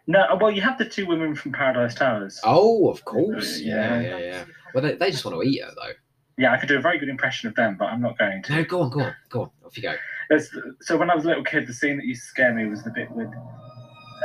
No, 0.08 0.26
well, 0.42 0.52
you 0.52 0.62
have 0.62 0.78
the 0.78 0.86
two 0.86 1.06
women 1.06 1.36
from 1.36 1.52
Paradise 1.54 1.96
Towers. 1.96 2.40
Oh, 2.44 2.90
of 2.90 3.04
course. 3.06 3.60
Yeah, 3.62 4.00
Yeah. 4.02 4.10
yeah, 4.10 4.18
yeah. 4.18 4.46
Well, 4.74 4.84
they, 4.84 4.96
they 4.96 5.12
just 5.12 5.24
want 5.24 5.42
to 5.42 5.48
eat 5.48 5.62
her, 5.64 5.72
though. 5.76 5.94
Yeah, 6.38 6.54
I 6.54 6.58
could 6.58 6.68
do 6.70 6.78
a 6.78 6.82
very 6.82 7.00
good 7.00 7.10
impression 7.10 7.48
of 7.50 7.56
them, 7.56 7.76
but 7.78 7.86
I'm 7.86 8.02
not 8.02 8.18
going 8.18 8.42
to. 8.44 8.56
No, 8.56 8.64
go 8.66 8.82
on, 8.82 8.90
go 8.90 9.02
on, 9.02 9.16
go 9.30 9.42
on. 9.44 9.50
Off 9.66 9.78
you 9.78 9.84
go. 9.84 9.96
There's, 10.30 10.50
so 10.82 10.96
when 10.98 11.10
I 11.10 11.16
was 11.16 11.26
a 11.26 11.28
little 11.30 11.44
kid, 11.44 11.68
the 11.68 11.74
scene 11.74 11.98
that 11.98 12.06
used 12.06 12.22
to 12.22 12.28
scare 12.28 12.54
me 12.54 12.66
was 12.68 12.84
the 12.84 12.92
bit 12.92 13.10
with 13.12 13.30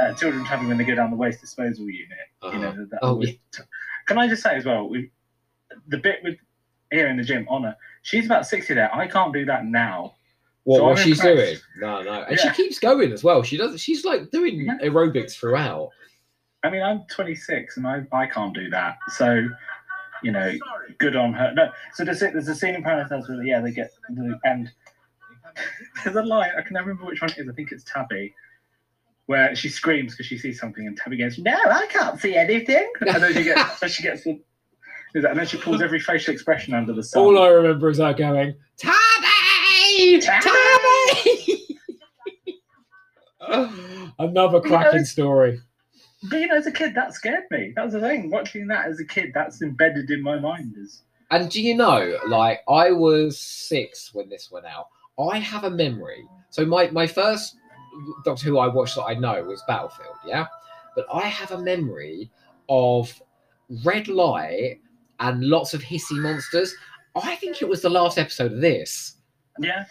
uh, 0.00 0.12
children 0.14 0.44
traveling 0.44 0.68
when 0.68 0.78
they 0.78 0.84
go 0.84 0.94
down 0.94 1.10
the 1.10 1.16
waste 1.16 1.40
disposal 1.40 1.88
unit. 1.88 2.18
You 2.42 2.58
know, 2.58 2.68
Uh-huh. 2.68 2.76
that, 2.80 2.90
that 2.90 2.98
Oh, 3.02 3.08
always- 3.10 3.36
Can 4.06 4.18
I 4.18 4.28
just 4.28 4.42
say 4.42 4.54
as 4.56 4.64
well, 4.66 4.88
we, 4.88 5.10
the 5.88 5.96
bit 5.98 6.18
with 6.22 6.36
here 6.92 7.08
in 7.08 7.16
the 7.16 7.22
gym, 7.24 7.46
Honor, 7.48 7.74
she's 8.02 8.26
about 8.26 8.46
60 8.46 8.74
there. 8.74 8.94
I 8.94 9.06
can't 9.08 9.32
do 9.32 9.44
that 9.46 9.64
now. 9.64 10.14
What, 10.64 10.78
So 10.78 10.84
what 10.84 10.98
I'm 10.98 11.04
she's 11.04 11.20
doing? 11.20 11.56
No, 11.78 12.02
no. 12.02 12.22
And 12.24 12.36
Yeah. 12.38 12.52
she 12.52 12.62
keeps 12.62 12.78
going 12.78 13.10
as 13.12 13.24
well. 13.24 13.42
She 13.42 13.56
does. 13.56 13.80
She's 13.80 14.04
like 14.04 14.30
doing 14.30 14.60
Yeah. 14.66 14.78
aerobics 14.82 15.32
throughout. 15.32 15.90
I 16.62 16.70
mean, 16.70 16.82
I'm 16.82 17.04
26 17.10 17.76
and 17.78 17.86
I, 17.86 18.04
I 18.12 18.26
can't 18.26 18.54
do 18.54 18.68
that. 18.70 18.96
So, 19.16 19.46
you 20.22 20.32
know, 20.32 20.52
good 20.98 21.16
on 21.16 21.32
her. 21.34 21.52
No, 21.54 21.70
so 21.94 22.04
there's 22.04 22.22
a, 22.22 22.30
there's 22.30 22.48
a 22.48 22.54
scene 22.54 22.74
in 22.74 22.82
Paradise 22.82 23.28
where, 23.28 23.42
yeah, 23.42 23.60
they 23.60 23.70
get 23.72 23.90
the, 24.10 24.38
and 24.44 24.70
there's 26.04 26.16
a 26.16 26.22
line, 26.22 26.50
I 26.56 26.62
can 26.62 26.74
never 26.74 26.88
remember 26.88 27.10
which 27.10 27.20
one 27.20 27.30
it 27.30 27.38
is. 27.38 27.48
I 27.48 27.52
think 27.52 27.72
it's 27.72 27.84
Tabby, 27.84 28.34
where 29.26 29.54
she 29.54 29.68
screams 29.68 30.12
because 30.12 30.26
she 30.26 30.38
sees 30.38 30.60
something 30.60 30.86
and 30.86 30.96
Tabby 30.96 31.16
goes, 31.16 31.38
No, 31.38 31.52
I 31.52 31.86
can't 31.88 32.18
see 32.20 32.36
anything. 32.36 32.90
And 33.00 33.22
then 33.22 33.32
she 33.32 33.44
gets, 33.44 33.78
so 33.78 33.88
she 33.88 34.02
gets 34.02 34.24
the, 34.24 34.40
and 35.14 35.38
then 35.38 35.46
she 35.46 35.56
pulls 35.58 35.80
every 35.80 36.00
facial 36.00 36.34
expression 36.34 36.74
under 36.74 36.92
the 36.92 37.02
sun. 37.02 37.22
All 37.22 37.38
I 37.40 37.48
remember 37.48 37.88
is 37.88 37.98
her 37.98 38.12
going, 38.12 38.54
Tabby! 38.78 40.20
Tabby!" 40.20 41.78
Another 44.18 44.60
cracking 44.60 45.04
story. 45.04 45.60
But 46.24 46.40
you 46.40 46.46
know, 46.46 46.56
as 46.56 46.66
a 46.66 46.72
kid, 46.72 46.94
that 46.94 47.14
scared 47.14 47.44
me. 47.50 47.72
That 47.76 47.84
was 47.84 47.92
the 47.92 48.00
thing. 48.00 48.30
Watching 48.30 48.66
that 48.68 48.86
as 48.86 48.98
a 48.98 49.04
kid, 49.04 49.32
that's 49.34 49.60
embedded 49.60 50.10
in 50.10 50.22
my 50.22 50.38
mind. 50.38 50.74
As 50.82 51.02
And 51.30 51.50
do 51.50 51.60
you 51.60 51.76
know, 51.76 52.18
like, 52.26 52.60
I 52.68 52.92
was 52.92 53.38
six 53.38 54.14
when 54.14 54.28
this 54.30 54.50
went 54.50 54.66
out. 54.66 54.88
I 55.18 55.38
have 55.38 55.64
a 55.64 55.70
memory. 55.70 56.26
So 56.50 56.64
my, 56.64 56.88
my 56.90 57.06
first 57.06 57.56
Doctor 58.24 58.46
Who 58.46 58.58
I 58.58 58.66
watched 58.68 58.96
that 58.96 59.04
I 59.04 59.14
know 59.14 59.42
was 59.44 59.62
Battlefield, 59.68 60.16
yeah? 60.26 60.46
But 60.96 61.06
I 61.12 61.22
have 61.22 61.52
a 61.52 61.58
memory 61.58 62.30
of 62.68 63.20
red 63.84 64.08
light 64.08 64.80
and 65.20 65.44
lots 65.44 65.74
of 65.74 65.82
hissy 65.82 66.20
monsters. 66.20 66.74
I 67.14 67.36
think 67.36 67.62
it 67.62 67.68
was 67.68 67.82
the 67.82 67.90
last 67.90 68.18
episode 68.18 68.52
of 68.52 68.60
this. 68.60 69.16
yeah, 69.60 69.84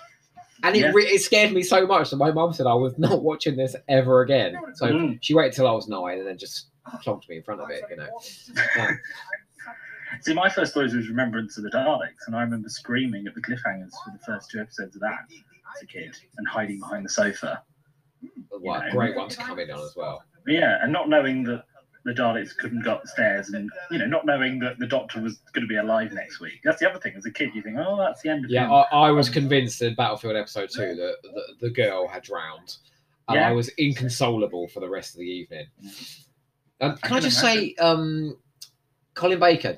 And 0.63 0.75
it, 0.75 0.79
Yeah. 0.79 0.91
re- 0.93 1.05
it 1.05 1.21
scared 1.21 1.53
me 1.53 1.63
so 1.63 1.87
much 1.87 2.09
that 2.09 2.17
my 2.17 2.31
mum 2.31 2.51
said 2.53 2.67
I 2.67 2.73
was 2.73 2.97
not 2.97 3.23
watching 3.23 3.55
this 3.55 3.75
ever 3.87 4.21
again. 4.21 4.55
So 4.75 4.87
Mm. 4.87 5.19
she 5.21 5.33
waited 5.33 5.53
till 5.53 5.67
I 5.67 5.71
was 5.71 5.87
nine 5.87 6.17
and 6.19 6.27
then 6.27 6.37
just 6.37 6.67
plonked 7.05 7.29
me 7.29 7.37
in 7.37 7.43
front 7.43 7.61
of 7.61 7.69
it, 7.69 7.83
you 7.89 7.95
know. 7.95 8.09
Yeah. 8.75 8.91
See, 10.21 10.33
my 10.33 10.49
first 10.49 10.71
story 10.71 10.85
was 10.85 11.07
Remembrance 11.07 11.57
of 11.57 11.63
the 11.63 11.69
Daleks, 11.69 12.27
and 12.27 12.35
I 12.35 12.41
remember 12.41 12.69
screaming 12.69 13.27
at 13.27 13.35
the 13.35 13.41
cliffhangers 13.41 13.91
for 14.03 14.11
the 14.11 14.19
first 14.25 14.49
two 14.51 14.59
episodes 14.59 14.95
of 14.95 15.01
that 15.01 15.19
as 15.75 15.83
a 15.83 15.85
kid 15.85 16.15
and 16.37 16.47
hiding 16.47 16.79
behind 16.79 17.05
the 17.05 17.09
sofa. 17.09 17.61
Yeah. 18.61 18.89
great 18.91 19.15
one 19.15 19.29
to 19.29 19.37
come 19.37 19.59
in 19.59 19.71
on 19.71 19.79
as 19.83 19.95
well. 19.95 20.23
But 20.45 20.53
yeah, 20.53 20.77
and 20.81 20.91
not 20.91 21.09
knowing 21.09 21.43
that 21.45 21.65
the 22.05 22.11
Daleks 22.11 22.55
couldn't 22.57 22.83
go 22.83 22.95
upstairs, 22.95 23.49
and 23.49 23.69
you 23.89 23.97
know, 23.97 24.05
not 24.05 24.25
knowing 24.25 24.59
that 24.59 24.77
the 24.77 24.87
Doctor 24.87 25.21
was 25.21 25.39
going 25.53 25.61
to 25.63 25.67
be 25.67 25.77
alive 25.77 26.11
next 26.11 26.39
week. 26.39 26.59
That's 26.63 26.79
the 26.79 26.89
other 26.89 26.99
thing. 26.99 27.13
As 27.17 27.25
a 27.25 27.31
kid, 27.31 27.51
you 27.55 27.61
think, 27.61 27.77
oh, 27.79 27.97
that's 27.97 28.21
the 28.21 28.29
end 28.29 28.45
of 28.45 28.51
it. 28.51 28.53
Yeah. 28.53 28.71
I, 28.71 29.07
I 29.07 29.11
was 29.11 29.29
convinced 29.29 29.81
in 29.81 29.95
Battlefield 29.95 30.35
episode 30.35 30.69
two 30.69 30.95
that 30.95 31.15
the, 31.23 31.43
the 31.61 31.69
girl 31.69 32.07
had 32.07 32.23
drowned. 32.23 32.75
And 33.29 33.37
Yeah. 33.37 33.49
I 33.49 33.53
was 33.53 33.69
inconsolable 33.77 34.67
for 34.67 34.81
the 34.81 34.89
rest 34.89 35.15
of 35.15 35.19
the 35.19 35.25
evening. 35.25 35.67
Um, 36.81 36.97
can 36.97 36.99
I, 37.03 37.07
can 37.07 37.21
just 37.21 37.39
say, 37.39 37.73
um, 37.75 38.37
Colin 39.13 39.39
Baker 39.39 39.77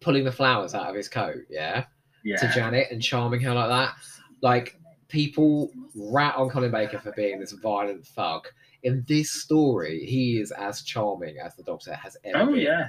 pulling 0.00 0.24
the 0.24 0.32
flowers 0.32 0.74
out 0.74 0.88
of 0.88 0.94
his 0.94 1.08
coat, 1.08 1.42
yeah, 1.48 1.84
to 2.24 2.50
Janet 2.54 2.88
and 2.90 3.02
charming 3.02 3.40
her 3.40 3.54
like 3.54 3.68
that. 3.68 3.94
Like, 4.42 4.78
people 5.08 5.70
rat 5.94 6.36
on 6.36 6.48
Colin 6.48 6.70
Baker 6.70 6.98
for 6.98 7.12
being 7.12 7.40
this 7.40 7.52
violent 7.52 8.06
thug. 8.06 8.46
In 8.82 9.04
this 9.06 9.30
story, 9.30 10.06
he 10.06 10.40
is 10.40 10.52
as 10.52 10.82
charming 10.82 11.38
as 11.38 11.54
the 11.56 11.62
Doctor 11.62 11.94
has 11.94 12.16
ever 12.24 12.38
oh 12.38 12.46
been. 12.46 12.60
yeah. 12.60 12.88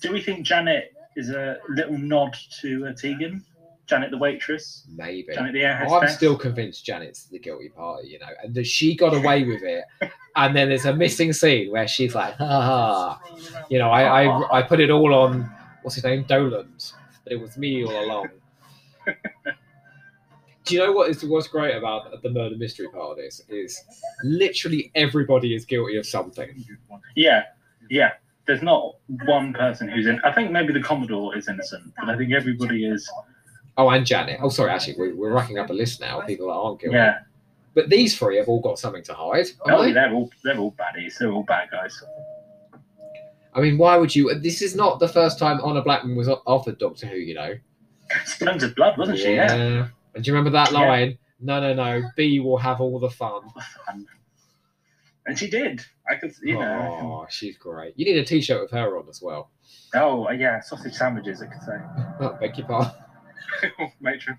Do 0.00 0.12
we 0.12 0.22
think 0.22 0.46
Janet 0.46 0.92
is 1.16 1.30
a 1.30 1.58
little 1.70 1.98
nod 1.98 2.36
to 2.60 2.86
uh, 2.86 2.92
Tegan? 2.92 3.44
Janet 3.86 4.10
the 4.10 4.18
waitress, 4.18 4.86
Maybe. 4.94 5.34
Janet 5.34 5.52
the 5.52 5.62
air 5.62 5.86
I'm 5.90 6.08
still 6.08 6.38
convinced 6.38 6.86
Janet's 6.86 7.26
the 7.26 7.38
guilty 7.38 7.68
party, 7.68 8.08
you 8.08 8.18
know, 8.18 8.28
and 8.42 8.54
that 8.54 8.66
she 8.66 8.96
got 8.96 9.14
away 9.14 9.44
with 9.44 9.62
it. 9.62 9.84
And 10.36 10.56
then 10.56 10.68
there's 10.68 10.84
a 10.84 10.92
missing 10.92 11.32
scene 11.32 11.70
where 11.70 11.86
she's 11.86 12.12
like, 12.12 12.34
ha 12.34 12.44
ha. 12.44 13.20
You 13.68 13.78
know, 13.78 13.88
I, 13.88 14.24
I, 14.24 14.58
I 14.58 14.62
put 14.62 14.80
it 14.80 14.90
all 14.90 15.14
on, 15.14 15.48
what's 15.84 15.94
his 15.94 16.04
name? 16.04 16.24
Doland. 16.24 16.92
But 17.22 17.32
it 17.32 17.40
was 17.40 17.56
me 17.56 17.84
all 17.84 18.04
along. 18.04 18.28
Do 20.64 20.74
you 20.74 20.80
know 20.80 20.92
what 20.92 21.10
is 21.10 21.22
what's 21.24 21.46
great 21.46 21.76
about 21.76 22.22
the 22.22 22.30
murder 22.30 22.56
mystery 22.56 22.88
part 22.88 23.12
of 23.12 23.16
this? 23.18 23.42
Is 23.48 23.82
literally 24.24 24.90
everybody 24.94 25.54
is 25.54 25.66
guilty 25.66 25.96
of 25.96 26.06
something. 26.06 26.64
Yeah, 27.14 27.44
yeah. 27.90 28.12
There's 28.46 28.62
not 28.62 28.96
one 29.26 29.52
person 29.52 29.88
who's 29.88 30.06
in. 30.06 30.20
I 30.24 30.32
think 30.32 30.50
maybe 30.50 30.72
the 30.72 30.82
Commodore 30.82 31.36
is 31.36 31.48
innocent, 31.48 31.92
but 31.98 32.08
I 32.08 32.16
think 32.16 32.32
everybody 32.32 32.86
is. 32.86 33.10
Oh, 33.76 33.90
and 33.90 34.06
Janet. 34.06 34.40
Oh, 34.42 34.48
sorry, 34.48 34.70
actually, 34.70 34.96
we're, 34.96 35.14
we're 35.14 35.32
racking 35.32 35.58
up 35.58 35.68
a 35.68 35.72
list 35.72 36.00
now 36.00 36.20
of 36.20 36.26
people 36.26 36.46
that 36.46 36.54
aren't 36.54 36.80
guilty. 36.80 36.96
Yeah. 36.96 37.20
But 37.74 37.90
these 37.90 38.16
three 38.16 38.36
have 38.36 38.48
all 38.48 38.60
got 38.60 38.78
something 38.78 39.02
to 39.02 39.14
hide. 39.14 39.46
Oh, 39.66 39.82
they? 39.82 39.92
they're 39.92 40.12
all 40.12 40.30
they're 40.44 40.58
all 40.58 40.72
baddies. 40.72 41.18
They're 41.18 41.32
all 41.32 41.42
bad 41.42 41.70
guys. 41.70 42.02
I 43.54 43.60
mean, 43.60 43.78
why 43.78 43.96
would 43.96 44.14
you? 44.14 44.34
This 44.40 44.62
is 44.62 44.74
not 44.74 44.98
the 44.98 45.08
first 45.08 45.38
time 45.38 45.60
Honor 45.62 45.82
Blackman 45.82 46.16
was 46.16 46.28
offered 46.28 46.78
Doctor 46.78 47.06
Who, 47.06 47.16
you 47.16 47.34
know. 47.34 47.54
Splendid 48.24 48.74
blood, 48.74 48.98
wasn't 48.98 49.18
she? 49.18 49.34
Yeah. 49.34 49.88
And 50.14 50.24
do 50.24 50.28
you 50.30 50.34
remember 50.36 50.50
that 50.58 50.72
Yeah. 50.72 50.78
line? 50.78 51.18
No, 51.40 51.60
no, 51.60 51.74
no. 51.74 52.02
B 52.16 52.40
will 52.40 52.58
have 52.58 52.80
all 52.80 52.98
the 52.98 53.10
fun. 53.10 53.42
And 55.26 55.38
she 55.38 55.48
did. 55.48 55.80
I 56.06 56.16
could, 56.16 56.34
you 56.42 56.58
know. 56.58 56.98
Oh, 57.00 57.26
she's 57.30 57.56
great. 57.56 57.94
You 57.96 58.04
need 58.04 58.18
a 58.18 58.24
T-shirt 58.26 58.60
with 58.60 58.70
her 58.72 58.98
on 58.98 59.08
as 59.08 59.22
well. 59.22 59.48
Oh, 59.94 60.28
uh, 60.28 60.32
yeah, 60.32 60.60
sausage 60.60 60.92
sandwiches. 60.92 61.40
I 61.40 61.46
could 61.46 61.62
say. 61.62 61.78
Oh, 62.20 62.36
beg 62.38 62.58
your 62.58 62.66
pardon. 62.66 62.92
Matron. 64.00 64.38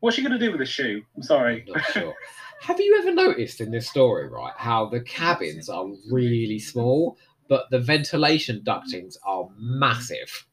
What's 0.00 0.16
she 0.16 0.22
gonna 0.24 0.38
do 0.38 0.50
with 0.50 0.58
the 0.58 0.66
shoe? 0.66 1.02
I'm 1.16 1.22
sorry. 1.22 1.64
Not 1.68 1.84
sure. 1.92 2.14
Have 2.62 2.78
you 2.80 2.96
ever 3.00 3.12
noticed 3.12 3.60
in 3.60 3.72
this 3.72 3.88
story, 3.88 4.28
right, 4.28 4.52
how 4.56 4.86
the 4.86 5.00
cabins 5.00 5.68
are 5.68 5.86
really 6.10 6.60
small, 6.60 7.18
but 7.48 7.68
the 7.70 7.80
ventilation 7.80 8.62
ductings 8.62 9.18
are 9.26 9.48
massive? 9.58 10.46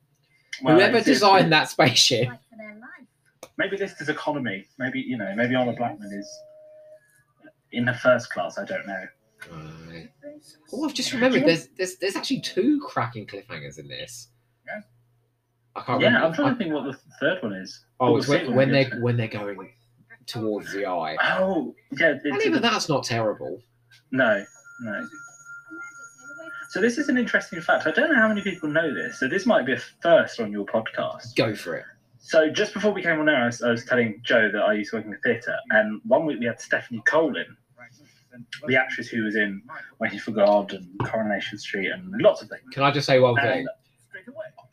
Well, 0.63 0.75
Whoever 0.75 0.97
it's- 0.97 1.07
it's- 1.07 1.17
designed 1.19 1.53
that 1.53 1.69
spaceship 1.69 2.27
Fight 2.27 2.39
for 2.49 2.57
their 2.57 2.73
life. 2.79 3.49
Maybe 3.57 3.77
this 3.77 3.99
is 4.01 4.09
economy. 4.09 4.67
Maybe 4.79 5.01
you 5.01 5.17
know. 5.17 5.33
Maybe 5.35 5.53
Honor 5.53 5.73
Blackman 5.75 6.11
is 6.11 6.27
in 7.73 7.85
the 7.85 7.93
first 7.93 8.31
class. 8.31 8.57
I 8.57 8.65
don't 8.65 8.87
know. 8.87 9.05
Right. 9.51 10.09
Oh, 10.73 10.85
I've 10.85 10.93
just 10.95 11.13
remembered. 11.13 11.45
There's 11.45 11.67
there's 11.77 11.95
there's 11.97 12.15
actually 12.15 12.41
two 12.41 12.81
cracking 12.81 13.27
cliffhangers 13.27 13.77
in 13.77 13.87
this. 13.87 14.29
Yeah. 14.65 14.81
I 15.75 15.81
can't 15.81 16.01
yeah, 16.01 16.07
remember. 16.07 16.27
I'm 16.27 16.33
trying 16.33 16.47
I- 16.47 16.51
to 16.53 16.57
think 16.57 16.73
what 16.73 16.83
the 16.85 16.97
third 17.19 17.43
one 17.43 17.53
is. 17.53 17.85
oh, 17.99 18.17
it's 18.17 18.27
when, 18.27 18.47
when 18.47 18.55
when 18.55 18.71
they're 18.71 18.83
get 18.85 18.91
to 18.91 18.97
it. 18.97 19.03
when 19.03 19.17
they're 19.17 19.27
going 19.27 19.73
towards 20.29 20.71
the 20.73 20.85
eye. 20.85 21.17
Oh, 21.23 21.75
yeah. 21.97 22.15
And 22.23 22.41
even 22.43 22.61
that's 22.61 22.87
not 22.87 23.03
terrible. 23.03 23.61
no, 24.11 24.45
no. 24.81 25.07
So 26.69 26.79
this 26.79 26.99
is 26.99 27.09
an 27.09 27.17
interesting 27.17 27.59
fact. 27.61 27.87
I 27.87 27.91
don't 27.91 28.11
know 28.11 28.19
how 28.19 28.27
many 28.27 28.41
people 28.41 28.69
know 28.69 28.93
this. 28.93 29.19
So 29.19 29.27
this 29.27 29.47
might 29.47 29.65
be 29.65 29.73
a 29.73 29.79
first 30.03 30.39
on 30.39 30.51
your 30.51 30.65
podcast. 30.65 31.35
Go 31.35 31.55
for 31.55 31.75
it. 31.75 31.85
So 32.19 32.49
just 32.49 32.75
before 32.75 32.91
we 32.91 33.01
came 33.01 33.19
on 33.19 33.27
air, 33.27 33.43
I 33.43 33.45
was, 33.47 33.63
I 33.63 33.71
was 33.71 33.85
telling 33.85 34.21
Joe 34.23 34.51
that 34.53 34.61
I 34.61 34.73
used 34.73 34.91
to 34.91 34.97
work 34.97 35.05
in 35.05 35.11
the 35.11 35.17
theatre, 35.17 35.55
and 35.71 35.99
one 36.05 36.27
week 36.27 36.39
we 36.39 36.45
had 36.45 36.61
Stephanie 36.61 37.01
Cole, 37.07 37.33
the 38.67 38.75
actress 38.75 39.07
who 39.07 39.23
was 39.23 39.35
in 39.35 39.61
Waiting 39.99 40.19
for 40.19 40.31
God 40.31 40.73
and 40.73 40.87
Coronation 41.05 41.57
Street 41.57 41.89
and 41.89 42.13
lots 42.21 42.41
of 42.41 42.49
things. 42.49 42.61
Can 42.71 42.83
I 42.83 42.91
just 42.91 43.07
say 43.07 43.19
one 43.19 43.35
thing? 43.35 43.65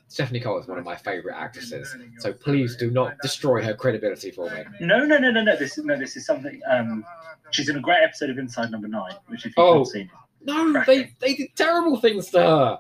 Stephanie 0.09 0.41
Cole 0.41 0.59
is 0.61 0.67
one 0.69 0.79
of 0.79 0.85
my 0.85 0.95
favourite 0.97 1.37
actresses, 1.37 1.95
so 2.19 2.33
please 2.33 2.77
do 2.77 2.91
not 2.91 3.17
destroy 3.23 3.63
her 3.63 3.75
credibility 3.75 4.31
for 4.31 4.49
me. 4.51 4.63
no, 4.81 5.05
no, 5.05 5.19
no, 5.19 5.31
no, 5.31 5.43
no. 5.43 5.57
This 5.57 5.77
is 5.79 5.85
no, 5.85 5.99
this 5.99 6.17
is 6.17 6.25
something. 6.25 6.61
Um, 6.71 7.05
she's 7.51 7.69
in 7.69 7.77
a 7.77 7.81
great 7.81 8.03
episode 8.03 8.31
of 8.31 8.39
Inside 8.39 8.71
Number 8.71 8.89
Nine, 8.89 9.15
which 9.27 9.41
if 9.47 9.57
you've 9.57 9.59
Oh. 9.59 9.79
not 9.79 9.89
seen, 9.89 10.11
No, 10.45 10.83
they 10.87 11.11
they 11.21 11.35
did 11.35 11.49
terrible 11.57 11.97
things 12.01 12.31
to 12.31 12.39
her. 12.41 12.79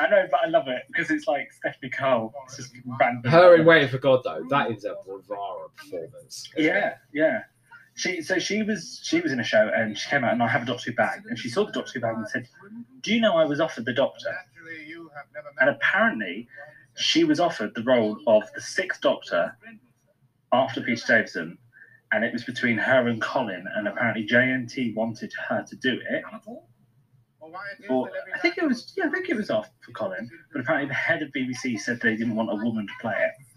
I 0.00 0.08
know, 0.08 0.28
but 0.30 0.40
I 0.44 0.46
love 0.48 0.68
it 0.68 0.82
because 0.86 1.10
it's 1.10 1.26
like 1.26 1.52
Stephanie 1.52 1.90
Cole. 1.90 2.32
It's 2.46 2.56
just 2.58 2.72
random. 3.00 3.28
Her 3.32 3.56
in 3.56 3.66
Waiting 3.66 3.88
for 3.88 3.98
God 3.98 4.20
though, 4.24 4.44
that 4.50 4.70
is 4.70 4.84
a 4.84 4.94
bravura 5.04 5.68
performance. 5.76 6.48
Yeah, 6.56 6.94
yeah. 7.12 7.40
She 7.98 8.22
so 8.22 8.38
she 8.38 8.62
was 8.62 9.00
she 9.02 9.20
was 9.20 9.32
in 9.32 9.40
a 9.40 9.44
show 9.44 9.70
and 9.74 9.98
she 9.98 10.08
came 10.08 10.22
out 10.22 10.32
and 10.32 10.40
I 10.40 10.46
have 10.46 10.62
a 10.62 10.66
Doctor 10.66 10.92
Who 10.92 10.96
bag 10.96 11.22
and 11.28 11.36
she 11.36 11.48
saw 11.48 11.66
the 11.66 11.72
Doctor 11.72 11.92
Who 11.94 12.00
bag 12.00 12.14
and 12.16 12.28
said, 12.28 12.46
"Do 13.02 13.12
you 13.12 13.20
know 13.20 13.36
I 13.36 13.44
was 13.44 13.60
offered 13.60 13.86
the 13.86 13.92
Doctor?" 13.92 14.32
And 15.60 15.68
apparently, 15.68 16.46
she 16.96 17.24
was 17.24 17.40
offered 17.40 17.74
the 17.74 17.82
role 17.82 18.16
of 18.28 18.44
the 18.54 18.60
Sixth 18.60 19.00
Doctor 19.00 19.56
after 20.52 20.80
Peter 20.80 21.04
Davison, 21.08 21.58
and 22.12 22.24
it 22.24 22.32
was 22.32 22.44
between 22.44 22.78
her 22.78 23.08
and 23.08 23.20
Colin, 23.20 23.66
and 23.74 23.88
apparently 23.88 24.24
JNT 24.28 24.94
wanted 24.94 25.32
her 25.48 25.64
to 25.68 25.76
do 25.76 26.00
it. 26.08 26.22
Or 27.88 28.10
I 28.32 28.38
think 28.38 28.58
it 28.58 28.64
was 28.64 28.92
yeah, 28.96 29.06
I 29.06 29.10
think 29.10 29.28
it 29.28 29.36
was 29.36 29.50
off 29.50 29.70
for 29.80 29.90
Colin, 29.90 30.30
but 30.52 30.60
apparently 30.60 30.86
the 30.88 30.94
head 30.94 31.22
of 31.22 31.30
BBC 31.30 31.80
said 31.80 32.00
they 32.00 32.14
didn't 32.14 32.36
want 32.36 32.50
a 32.52 32.54
woman 32.54 32.86
to 32.86 32.92
play 33.00 33.16
it. 33.18 33.47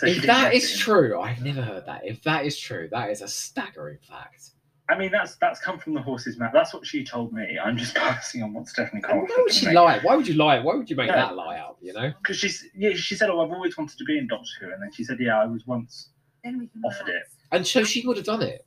So 0.00 0.06
if 0.06 0.14
didn't 0.14 0.26
that 0.28 0.52
get 0.52 0.62
is 0.62 0.74
it. 0.74 0.78
true, 0.78 1.20
I've 1.20 1.42
never 1.44 1.60
heard 1.60 1.84
that. 1.84 2.00
If 2.06 2.22
that 2.22 2.46
is 2.46 2.58
true, 2.58 2.88
that 2.90 3.10
is 3.10 3.20
a 3.20 3.28
staggering 3.28 3.98
fact. 4.08 4.50
I 4.88 4.96
mean 4.98 5.12
that's 5.12 5.36
that's 5.36 5.60
come 5.60 5.78
from 5.78 5.92
the 5.92 6.00
horse's 6.00 6.38
mouth. 6.38 6.52
That's 6.54 6.72
what 6.72 6.86
she 6.86 7.04
told 7.04 7.32
me. 7.34 7.58
I'm 7.62 7.76
just 7.76 7.94
passing 8.06 8.42
on 8.42 8.54
what 8.54 8.66
Stephanie 8.66 9.02
Cole. 9.02 9.20
Why 9.20 9.36
would 9.42 9.52
she 9.52 9.70
lie? 9.70 9.98
Why 10.00 10.16
would 10.16 10.26
you 10.26 10.34
lie? 10.34 10.58
Why 10.58 10.74
would 10.74 10.88
you 10.88 10.96
make 10.96 11.08
No. 11.08 11.16
that 11.16 11.36
lie 11.36 11.58
up? 11.58 11.76
You 11.82 11.92
know. 11.92 12.12
Because 12.22 12.38
she's 12.38 12.64
yeah, 12.74 12.94
she 12.94 13.14
said, 13.14 13.28
"Oh, 13.28 13.40
I've 13.42 13.52
always 13.52 13.76
wanted 13.76 13.98
to 13.98 14.04
be 14.04 14.16
in 14.16 14.26
Doctor 14.26 14.48
Who," 14.60 14.72
and 14.72 14.82
then 14.82 14.90
she 14.90 15.04
said, 15.04 15.18
"Yeah, 15.20 15.38
I 15.38 15.44
was 15.44 15.66
once 15.66 16.10
offered 16.46 17.08
it." 17.10 17.22
And 17.52 17.66
so 17.66 17.84
she 17.84 18.06
would 18.06 18.16
have 18.16 18.26
done 18.26 18.42
it. 18.42 18.64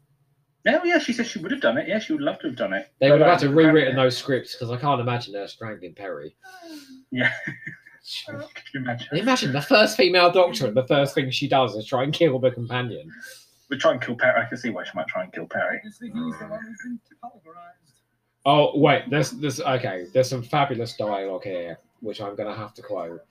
No, 0.66 0.82
yeah, 0.86 1.00
she 1.00 1.12
said 1.12 1.28
she 1.28 1.40
would 1.40 1.52
have 1.52 1.60
done 1.60 1.78
it. 1.78 1.90
Yeah, 1.90 2.00
she 2.00 2.14
would 2.14 2.22
love 2.22 2.40
to 2.40 2.48
have 2.48 2.56
done 2.56 2.72
it. 2.72 2.90
They 3.02 3.10
But, 3.10 3.20
would 3.20 3.22
have 3.28 3.40
had 3.42 3.48
to 3.48 3.54
rewritten 3.54 3.98
those 3.98 4.16
scripts 4.16 4.56
because 4.56 4.72
I 4.72 4.78
can't 4.78 5.02
imagine 5.02 5.34
her 5.34 5.48
strangling 5.48 5.94
Peri. 5.94 6.38
Yeah. 7.12 7.34
Could 8.28 8.46
you 8.74 8.80
imagine? 8.82 9.08
Imagine 9.18 9.54
the 9.54 9.62
first 9.62 9.96
female 9.96 10.32
doctor, 10.32 10.68
and 10.68 10.76
the 10.76 10.86
first 10.88 11.16
thing 11.16 11.30
she 11.32 11.48
does 11.48 11.76
is 11.76 11.86
try 11.86 12.04
and 12.04 12.14
kill 12.14 12.38
the 12.40 12.52
companion. 12.52 13.10
We'd 13.70 13.80
try 13.80 13.94
and 13.94 14.02
kill 14.02 14.16
Peri. 14.16 14.42
I 14.42 14.46
can 14.46 14.58
see 14.58 14.70
why 14.70 14.84
she 14.84 14.92
might 14.94 15.08
try 15.08 15.24
and 15.24 15.32
kill 15.32 15.48
Peri. 15.48 15.78
Obviously, 15.78 16.08
he's 16.10 16.40
the 16.40 16.46
one 16.46 16.60
who's 16.66 16.78
been 16.84 17.00
pulverized. 17.22 17.78
Oh 18.46 18.78
wait, 18.78 19.04
there's 19.10 19.32
there's 19.32 19.62
okay. 19.62 20.06
There's 20.14 20.30
some 20.30 20.44
fabulous 20.44 20.96
dialogue 20.98 21.44
here, 21.46 21.80
which 22.02 22.20
I'm 22.22 22.36
going 22.36 22.50
to 22.50 22.56
have 22.56 22.74
to 22.76 22.82
quote. 22.82 23.22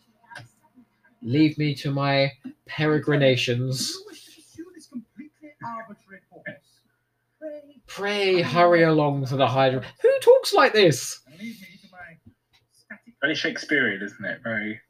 Leave 1.20 1.56
me 1.58 1.74
to 1.76 1.90
my 1.90 2.32
peregrinations. 2.66 3.92
You 3.94 4.04
wish 4.08 4.24
to 4.24 4.30
pursue 4.40 4.64
this 4.74 4.86
completely 4.86 5.50
arbitrary 5.64 6.20
course. 6.30 6.46
Pray, 7.38 7.60
Pray 7.86 8.42
hurry 8.42 8.82
along 8.84 9.26
to 9.26 9.36
the 9.36 9.46
Hydra. 9.46 9.84
Who 10.00 10.18
talks 10.20 10.54
like 10.54 10.72
this? 10.72 11.20
and 11.30 11.38
leave 11.38 11.60
me 11.60 11.68
to 11.82 11.88
my 11.92 12.32
static 12.72 13.11
Very 13.22 13.34
Shakespearean, 13.34 14.02
isn't 14.02 14.24
it? 14.24 14.40
Very. 14.42 14.80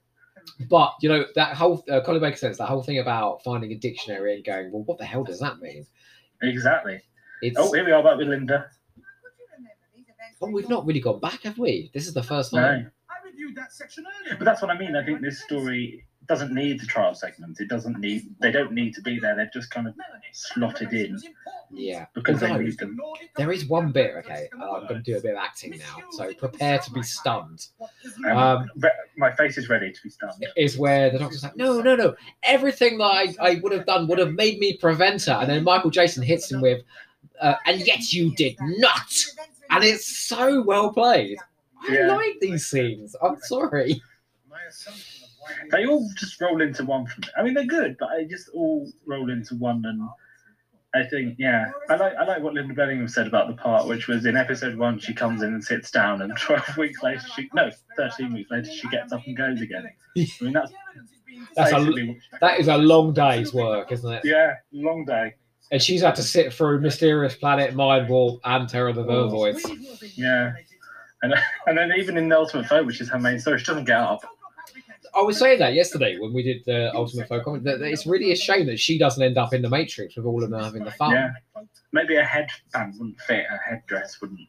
But 0.68 0.94
you 1.00 1.08
know 1.08 1.24
that 1.36 1.54
whole 1.54 1.84
uh, 1.88 2.00
Colin 2.00 2.20
Baker 2.20 2.36
sense 2.36 2.58
that 2.58 2.66
whole 2.66 2.82
thing 2.82 2.98
about 2.98 3.44
finding 3.44 3.70
a 3.72 3.76
dictionary 3.76 4.34
and 4.34 4.44
going, 4.44 4.72
well, 4.72 4.82
what 4.84 4.98
the 4.98 5.04
hell 5.04 5.22
does 5.22 5.38
that 5.38 5.60
mean? 5.60 5.86
Exactly. 6.42 7.00
It's 7.42 7.56
Oh, 7.58 7.72
here 7.72 7.84
we 7.84 7.92
are 7.92 8.02
back 8.02 8.16
with 8.16 8.26
Lynda. 8.28 8.66
oh, 10.40 10.50
we've 10.50 10.68
not 10.68 10.84
really 10.86 11.00
gone 11.00 11.20
back, 11.20 11.42
have 11.42 11.58
we? 11.58 11.90
This 11.94 12.06
is 12.08 12.14
the 12.14 12.22
first 12.22 12.52
No. 12.52 12.60
time. 12.60 12.90
I 13.08 13.24
reviewed 13.24 13.54
that 13.56 13.72
section 13.72 14.04
earlier. 14.22 14.36
But 14.36 14.44
that's 14.44 14.62
what 14.62 14.70
I 14.70 14.78
mean. 14.78 14.96
I 14.96 15.04
think 15.04 15.20
this 15.20 15.42
story 15.44 16.04
doesn't 16.32 16.54
need 16.54 16.80
the 16.80 16.86
trial 16.86 17.14
segment. 17.14 17.60
It 17.60 17.68
doesn't 17.68 17.98
need. 17.98 18.22
They 18.40 18.50
don't 18.50 18.72
need 18.72 18.94
to 18.94 19.02
be 19.02 19.18
there. 19.20 19.36
They've 19.36 19.52
just 19.52 19.70
kind 19.70 19.86
of 19.86 19.94
slotted 20.32 20.90
in 20.94 21.20
Yeah. 21.70 22.06
because 22.14 22.40
they 22.40 22.50
need 22.56 22.78
them. 22.78 22.98
There 23.36 23.52
is 23.52 23.66
one 23.66 23.92
bit, 23.92 24.14
okay. 24.20 24.48
and 24.50 24.62
I'm 24.62 24.86
going 24.88 25.02
to 25.02 25.10
do 25.10 25.18
a 25.18 25.20
bit 25.20 25.32
of 25.32 25.36
acting 25.36 25.72
now, 25.78 25.96
so 26.12 26.32
prepare 26.32 26.78
to 26.78 26.90
be 26.90 27.02
stunned. 27.02 27.66
Um, 28.24 28.36
Um, 28.38 28.70
re- 28.78 28.90
my 29.18 29.30
face 29.32 29.58
is 29.58 29.68
ready 29.68 29.92
to 29.92 30.02
be 30.02 30.08
stunned. 30.08 30.42
Is 30.56 30.78
where 30.78 31.10
the 31.10 31.18
doctor's 31.18 31.42
like, 31.42 31.54
no, 31.56 31.82
no, 31.82 31.94
no. 31.96 32.14
Everything 32.44 32.96
that 32.98 33.04
I, 33.04 33.34
I 33.38 33.60
would 33.62 33.72
have 33.72 33.84
done 33.84 34.08
would 34.08 34.18
have 34.18 34.32
made 34.32 34.58
me 34.58 34.78
prevent 34.78 35.24
her. 35.26 35.34
And 35.34 35.50
then 35.50 35.64
Michael 35.64 35.90
Jayston 35.90 36.24
hits 36.24 36.50
him 36.50 36.62
with, 36.62 36.80
uh, 37.42 37.56
and 37.66 37.86
yet 37.86 38.10
you 38.10 38.34
did 38.36 38.56
not. 38.60 39.12
And 39.68 39.84
it's 39.84 40.06
so 40.06 40.62
well 40.62 40.92
played. 40.94 41.36
I 41.86 41.92
Yeah. 41.94 42.06
like 42.16 42.40
these 42.40 42.66
scenes. 42.66 43.14
I'm 43.22 43.38
sorry. 43.40 44.00
My 44.48 44.62
assumption 44.68 45.21
They 45.70 45.86
all 45.86 46.08
just 46.16 46.40
roll 46.40 46.60
into 46.62 46.84
one 46.84 47.06
for 47.06 47.20
me. 47.20 47.28
I 47.36 47.42
mean, 47.42 47.54
they're 47.54 47.64
good, 47.64 47.96
but 47.98 48.08
they 48.16 48.24
just 48.26 48.48
all 48.54 48.90
roll 49.06 49.30
into 49.30 49.54
one. 49.56 49.82
And 49.84 50.08
I 50.94 51.08
think, 51.08 51.36
yeah, 51.38 51.70
I 51.88 51.96
like 51.96 52.14
I 52.16 52.24
like 52.24 52.42
what 52.42 52.54
Lynda 52.54 52.74
Bellingham 52.76 53.08
said 53.08 53.26
about 53.26 53.48
the 53.48 53.54
part, 53.54 53.86
which 53.86 54.08
was 54.08 54.26
in 54.26 54.36
episode 54.36 54.76
one, 54.76 54.98
she 54.98 55.14
comes 55.14 55.42
in 55.42 55.54
and 55.54 55.64
sits 55.64 55.90
down, 55.90 56.20
and 56.22 56.36
12 56.36 56.76
weeks 56.78 57.02
later, 57.02 57.22
she 57.34 57.48
no, 57.54 57.70
13 57.96 58.32
weeks 58.34 58.50
later, 58.50 58.70
she 58.70 58.88
gets 58.88 59.12
up 59.12 59.26
and 59.26 59.36
goes 59.36 59.60
again. 59.60 59.86
I 60.16 60.26
mean, 60.42 60.52
that's 60.52 60.72
That's 61.56 61.72
a- 61.72 62.16
That 62.40 62.60
is 62.60 62.68
a 62.68 62.76
long 62.76 63.14
day's 63.14 63.54
work, 63.54 63.90
isn't 63.92 64.12
it? 64.12 64.22
yeah, 64.24 64.54
long 64.72 65.04
day. 65.04 65.34
And 65.70 65.80
she's 65.80 66.02
had 66.02 66.14
to 66.16 66.22
sit 66.22 66.52
through 66.52 66.80
Mysterious 66.82 67.34
Planet, 67.34 67.74
Mind 67.74 68.10
Warp, 68.10 68.40
and 68.44 68.68
Terror 68.68 68.88
of 68.88 68.96
the 68.96 69.04
Vervoids. 69.04 69.62
Oh. 69.64 70.06
Yeah. 70.16 70.52
And 71.22 71.34
and 71.66 71.78
then 71.78 71.92
even 71.96 72.18
in 72.18 72.28
the 72.28 72.36
Ultimate 72.36 72.66
Foe, 72.66 72.82
which 72.84 73.00
is 73.00 73.08
her 73.08 73.18
main 73.18 73.38
story, 73.38 73.58
she 73.58 73.64
doesn't 73.64 73.84
get 73.84 73.96
up. 73.96 74.20
I 75.14 75.20
was 75.22 75.38
saying 75.38 75.58
that 75.58 75.74
yesterday 75.74 76.18
when 76.18 76.32
we 76.32 76.42
did 76.42 76.64
the 76.64 76.94
Ultimate 76.94 77.28
Foe 77.28 77.40
comment. 77.40 77.64
That 77.64 77.80
that 77.80 77.90
it's 77.90 78.06
really 78.06 78.32
a 78.32 78.36
shame 78.36 78.66
that 78.66 78.78
she 78.78 78.98
doesn't 78.98 79.22
end 79.22 79.38
up 79.38 79.52
in 79.52 79.62
the 79.62 79.68
Matrix 79.68 80.16
with 80.16 80.26
all 80.26 80.42
of 80.42 80.50
them 80.50 80.62
having 80.62 80.84
the 80.84 80.90
fun. 80.92 81.12
Yeah. 81.12 81.32
Maybe 81.92 82.16
a 82.16 82.24
headband 82.24 82.94
wouldn't 82.98 83.20
fit, 83.20 83.44
a 83.50 83.58
headdress 83.68 84.20
wouldn't 84.20 84.40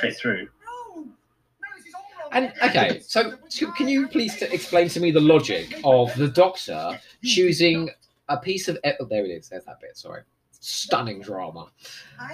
fit 0.00 0.16
through. 0.16 0.48
And 2.30 2.52
okay, 2.62 3.00
so 3.00 3.32
can 3.76 3.88
you 3.88 4.06
please 4.08 4.36
t- 4.36 4.46
explain 4.46 4.88
to 4.90 5.00
me 5.00 5.10
the 5.10 5.20
logic 5.20 5.80
of 5.82 6.14
the 6.16 6.28
Doctor 6.28 7.00
choosing 7.24 7.90
a 8.28 8.36
piece 8.36 8.68
of? 8.68 8.78
Oh, 8.84 9.06
there 9.06 9.24
it 9.24 9.30
is. 9.30 9.48
There's 9.48 9.64
that 9.64 9.80
bit. 9.80 9.96
Sorry, 9.96 10.22
stunning 10.60 11.22
drama. 11.22 11.70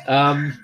Um, 0.08 0.58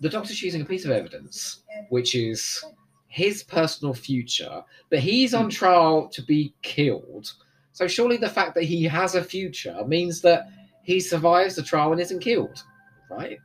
the 0.00 0.08
Doctor's 0.08 0.36
choosing 0.36 0.62
a 0.62 0.64
piece 0.64 0.84
of 0.84 0.92
evidence, 0.92 1.62
which 1.88 2.14
is 2.14 2.64
his 3.12 3.42
personal 3.42 3.92
future, 3.92 4.64
but 4.88 4.98
he's 4.98 5.34
on 5.34 5.44
hmm. 5.44 5.50
trial 5.50 6.08
to 6.08 6.22
be 6.22 6.54
killed. 6.62 7.30
So 7.72 7.86
surely 7.86 8.16
the 8.16 8.28
fact 8.28 8.54
that 8.54 8.64
he 8.64 8.84
has 8.84 9.14
a 9.14 9.22
future 9.22 9.84
means 9.86 10.22
that 10.22 10.48
he 10.82 10.98
survives 10.98 11.54
the 11.54 11.62
trial 11.62 11.92
and 11.92 12.00
isn't 12.00 12.20
killed, 12.20 12.64
right? 13.10 13.38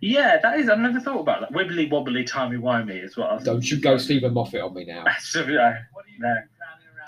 Yeah, 0.00 0.38
that 0.40 0.60
is. 0.60 0.68
I've 0.68 0.78
never 0.78 1.00
thought 1.00 1.20
about 1.20 1.40
that. 1.40 1.52
Wibbly 1.52 1.90
wobbly, 1.90 2.22
timey 2.22 2.58
wimey 2.58 3.02
is 3.02 3.16
what 3.16 3.30
I 3.30 3.34
was. 3.34 3.44
Don't 3.44 3.68
you 3.68 3.80
go 3.80 3.98
Steven 3.98 4.32
Moffat 4.32 4.60
on 4.60 4.74
me 4.74 4.84
now. 4.84 5.04
Yeah. 5.34 5.78
No. 6.20 6.34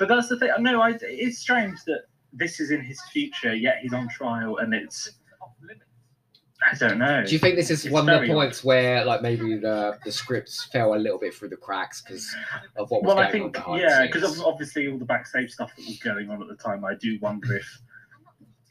But 0.01 0.09
that's 0.09 0.29
the 0.29 0.37
thing. 0.37 0.51
No, 0.59 0.81
I, 0.81 0.99
it's 1.01 1.39
strange 1.39 1.79
that 1.87 2.03
this 2.33 2.59
is 2.59 2.73
in 2.73 2.83
his 2.83 3.01
future, 3.13 3.55
yet 3.55 3.79
he's 3.83 3.93
on 3.93 4.09
trial, 4.09 4.57
and 4.57 4.75
it's. 4.75 5.13
I 6.73 6.75
don't 6.77 6.99
know. 6.99 7.25
Do 7.25 7.33
you 7.33 7.39
think 7.39 7.55
this 7.57 7.71
is 7.71 7.85
It's 7.85 7.93
one 7.93 8.01
of 8.03 8.07
the 8.07 8.13
very 8.13 8.29
points 8.29 8.65
where, 8.65 9.05
like, 9.05 9.23
maybe 9.23 9.57
the 9.57 9.99
the 10.05 10.11
scripts 10.13 10.65
fell 10.65 10.95
a 10.95 10.97
little 10.97 11.19
bit 11.19 11.33
through 11.35 11.51
the 11.51 11.57
cracks 11.57 12.03
because 12.03 12.35
of 12.77 12.91
what 12.91 13.03
was 13.03 13.09
Well, 13.09 13.17
going 13.17 13.29
I 13.29 13.31
think 13.31 13.45
on 13.45 13.53
behind 13.53 13.81
yeah, 13.83 14.07
because 14.07 14.41
obviously 14.41 14.89
all 14.89 14.99
the 14.99 15.05
backstage 15.05 15.53
stuff 15.53 15.75
that 15.77 15.87
was 15.87 15.99
going 15.99 16.29
on 16.31 16.43
at 16.43 16.49
the 16.49 16.57
time. 16.57 16.85
I 16.85 16.95
do 16.95 17.19
wonder 17.21 17.55
if 17.57 17.81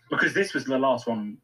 because 0.10 0.34
this 0.34 0.54
was 0.54 0.66
the 0.66 0.78
last 0.78 1.08
one 1.08 1.38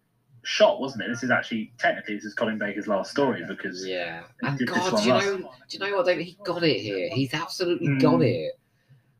shot, 0.44 0.80
wasn't 0.82 1.04
it? 1.04 1.08
This 1.10 1.24
is 1.24 1.32
actually 1.32 1.72
technically 1.78 2.16
this 2.16 2.26
is 2.26 2.34
Colin 2.34 2.58
Baker's 2.58 2.88
last 2.88 3.12
story 3.12 3.44
because 3.48 3.86
Yeah, 3.88 4.24
and 4.42 4.60
God, 4.68 4.98
do 4.98 5.04
you 5.04 5.14
last. 5.14 5.26
know, 5.26 5.38
do 5.38 5.48
you 5.70 5.80
know 5.80 5.98
what, 5.98 6.06
David? 6.06 6.26
He 6.26 6.38
got 6.44 6.64
it 6.64 6.80
here. 6.82 7.10
He's 7.14 7.34
absolutely 7.34 7.88
Mm. 7.88 8.02
got 8.02 8.22
it. 8.22 8.54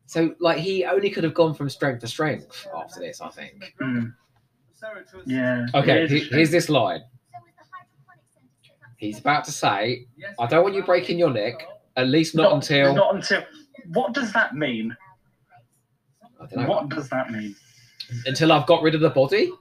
So, 0.08 0.36
like, 0.42 0.58
he 0.58 0.84
only 0.84 1.10
could 1.10 1.24
have 1.24 1.34
gone 1.34 1.54
from 1.54 1.70
strength 1.70 2.02
to 2.02 2.08
strength 2.08 2.68
after 2.76 3.00
this, 3.00 3.22
I 3.22 3.30
think. 3.30 3.74
Mm, 3.82 4.14
yeah. 5.26 5.68
Okay, 5.74 6.04
it 6.04 6.04
is 6.06 6.12
a 6.12 6.16
he- 6.16 6.20
shame. 6.22 6.34
here's 6.34 6.52
this 6.52 6.68
line. 6.70 7.02
He's 9.02 9.18
about 9.18 9.44
to 9.46 9.52
say, 9.52 10.06
"I 10.40 10.46
don't 10.46 10.62
want 10.62 10.76
you 10.76 10.84
breaking 10.84 11.18
your 11.18 11.32
neck. 11.32 11.56
At 11.98 12.08
least 12.08 12.36
not, 12.36 12.54
until 12.54 12.94
not 12.94 13.16
until. 13.16 13.44
What 13.88 14.14
does 14.14 14.32
that 14.34 14.54
mean? 14.54 14.96
I 16.40 16.46
don't 16.46 16.64
know, 16.64 16.70
What 16.70 16.90
does 16.90 17.10
that 17.10 17.32
mean? 17.32 17.56
until 18.28 18.52
I've 18.52 18.68
got 18.68 18.84
rid 18.84 18.94
of 18.94 19.02
the 19.02 19.10
body." 19.10 19.52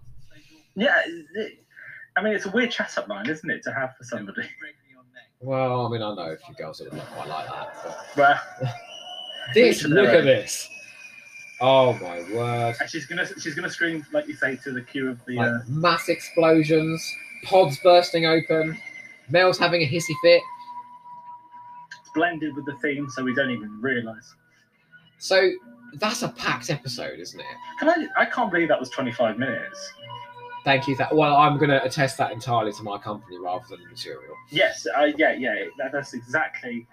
Yeah, 0.76 1.00
it, 1.36 1.64
I 2.18 2.22
mean 2.22 2.34
it's 2.34 2.44
a 2.44 2.50
weird 2.50 2.70
chat 2.70 2.96
up 2.98 3.08
line, 3.08 3.30
isn't 3.30 3.50
it, 3.50 3.62
to 3.62 3.72
have 3.72 3.96
for 3.96 4.04
somebody? 4.04 4.42
Well, 5.40 5.86
I 5.86 5.88
mean, 5.88 6.02
I 6.02 6.14
know 6.14 6.32
a 6.32 6.36
few 6.36 6.54
girls 6.56 6.76
that 6.78 6.92
are 6.92 6.96
not 6.96 7.06
quite 7.06 7.28
like 7.28 7.46
that. 7.46 7.74
But 8.14 8.40
Well, 8.62 8.74
this, 9.54 9.84
look 9.84 10.08
at 10.10 10.24
this. 10.24 10.68
Oh 11.62 11.94
my 11.94 12.22
word! 12.34 12.76
and 12.78 12.90
she's 12.90 13.06
gonna 13.06 13.26
she's 13.40 13.54
gonna 13.54 13.70
scream 13.70 14.04
like 14.12 14.28
you 14.28 14.34
say 14.34 14.56
to 14.56 14.70
the 14.70 14.82
cue 14.82 15.08
of 15.08 15.24
the. 15.24 15.36
Like 15.36 15.48
Uh, 15.48 15.58
mass 15.66 16.10
explosions, 16.10 17.02
pods 17.44 17.78
bursting 17.82 18.26
open, 18.26 18.78
Mel's 19.30 19.58
having 19.58 19.82
a 19.82 19.86
hissy 19.86 20.14
fit. 20.22 20.42
it's 22.00 22.10
blended 22.14 22.54
with 22.56 22.66
the 22.66 22.74
theme, 22.76 23.08
so 23.10 23.22
we 23.22 23.34
don't 23.34 23.50
even 23.50 23.80
realise. 23.80 24.34
So 25.18 25.50
that's 25.94 26.22
a 26.22 26.28
packed 26.28 26.70
episode, 26.70 27.18
isn't 27.18 27.40
it? 27.40 27.46
Can 27.78 27.88
I? 27.88 28.22
I 28.22 28.24
can't 28.24 28.50
believe 28.50 28.68
that 28.68 28.80
was 28.80 28.90
25 28.90 29.38
minutes. 29.38 29.92
Thank 30.64 30.88
you. 30.88 30.96
That 30.96 31.14
well, 31.14 31.36
I'm 31.36 31.56
going 31.58 31.70
to 31.70 31.82
attest 31.82 32.18
that 32.18 32.32
entirely 32.32 32.72
to 32.72 32.82
my 32.82 32.98
company 32.98 33.38
rather 33.38 33.64
than 33.70 33.82
the 33.82 33.88
material. 33.88 34.34
Yes, 34.50 34.86
uh, 34.98 35.08
yeah, 35.16 35.32
yeah. 35.32 35.54
That, 35.78 35.92
that's 35.92 36.14
exactly. 36.14 36.86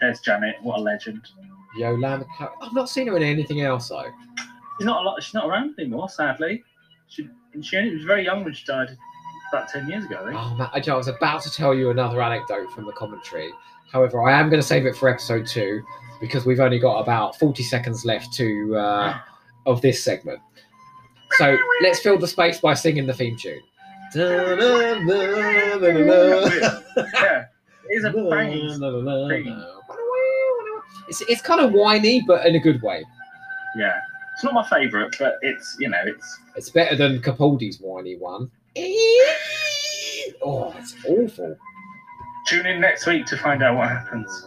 There's 0.00 0.20
Janet. 0.20 0.56
What 0.62 0.78
a 0.78 0.82
legend. 0.82 1.28
Yolanda, 1.76 2.24
Clark- 2.36 2.54
I've 2.62 2.72
not 2.72 2.88
seen 2.88 3.06
her 3.08 3.16
in 3.16 3.22
anything 3.22 3.60
else 3.60 3.88
though. 3.88 4.10
She's 4.78 4.86
not 4.86 5.02
a 5.04 5.08
lot. 5.08 5.22
She's 5.22 5.34
not 5.34 5.46
around 5.48 5.74
anymore, 5.78 6.08
sadly. 6.08 6.64
She 7.08 7.28
she 7.60 7.76
only 7.76 7.94
was 7.94 8.04
very 8.04 8.24
young 8.24 8.44
when 8.44 8.54
she 8.54 8.64
died, 8.64 8.96
about 9.52 9.68
10 9.68 9.88
years 9.88 10.04
ago. 10.04 10.18
I 10.20 10.24
think. 10.26 10.36
Oh 10.38 10.54
man, 10.56 10.68
I 10.72 10.82
I 10.90 10.96
was 10.96 11.08
about 11.08 11.42
to 11.42 11.50
tell 11.52 11.74
you 11.74 11.90
another 11.90 12.22
anecdote 12.22 12.70
from 12.72 12.86
the 12.86 12.92
commentary. 12.92 13.50
However, 13.92 14.22
I 14.22 14.38
am 14.38 14.48
going 14.48 14.60
to 14.60 14.66
save 14.66 14.86
it 14.86 14.96
for 14.96 15.08
episode 15.08 15.46
two 15.46 15.82
because 16.20 16.46
we've 16.46 16.60
only 16.60 16.78
got 16.78 17.00
about 17.00 17.36
40 17.38 17.62
seconds 17.62 18.04
left 18.04 18.32
to 18.34 18.76
uh, 18.76 19.18
of 19.66 19.80
this 19.80 20.02
segment. 20.04 20.38
So 21.32 21.56
let's 21.82 22.00
fill 22.00 22.18
the 22.18 22.28
space 22.28 22.60
by 22.60 22.74
singing 22.74 23.06
the 23.06 23.14
theme 23.14 23.36
tune. 23.36 23.60
yeah, 26.96 27.44
it 27.88 27.96
is 27.96 28.04
a 28.04 28.10
banging. 28.10 28.78
theme. 29.28 29.64
It's, 31.08 31.20
it's 31.22 31.42
kind 31.42 31.60
of 31.60 31.72
whiny, 31.72 32.22
but 32.26 32.46
in 32.46 32.54
a 32.54 32.60
good 32.60 32.82
way. 32.82 33.04
Yeah, 33.76 33.98
it's 34.34 34.44
not 34.44 34.54
my 34.54 34.68
favourite, 34.68 35.14
but 35.18 35.38
it's 35.42 35.76
you 35.78 35.88
know 35.88 35.98
it's 36.04 36.38
It's 36.56 36.70
better 36.70 36.96
than 36.96 37.20
Capaldi's 37.20 37.78
whiny 37.80 38.16
one. 38.16 38.50
Oh, 40.42 40.74
it's 40.78 40.94
awful. 41.06 41.56
tune 42.46 42.66
in 42.66 42.80
next 42.80 43.06
week 43.06 43.26
to 43.26 43.36
find 43.36 43.62
out 43.62 43.76
what 43.76 43.88
happens. 43.88 44.46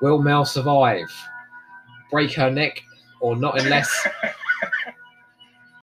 Will 0.00 0.20
Mel 0.22 0.44
survive? 0.44 1.10
Break 2.10 2.32
her 2.34 2.50
neck, 2.50 2.82
or 3.20 3.36
not 3.36 3.60
unless 3.60 4.06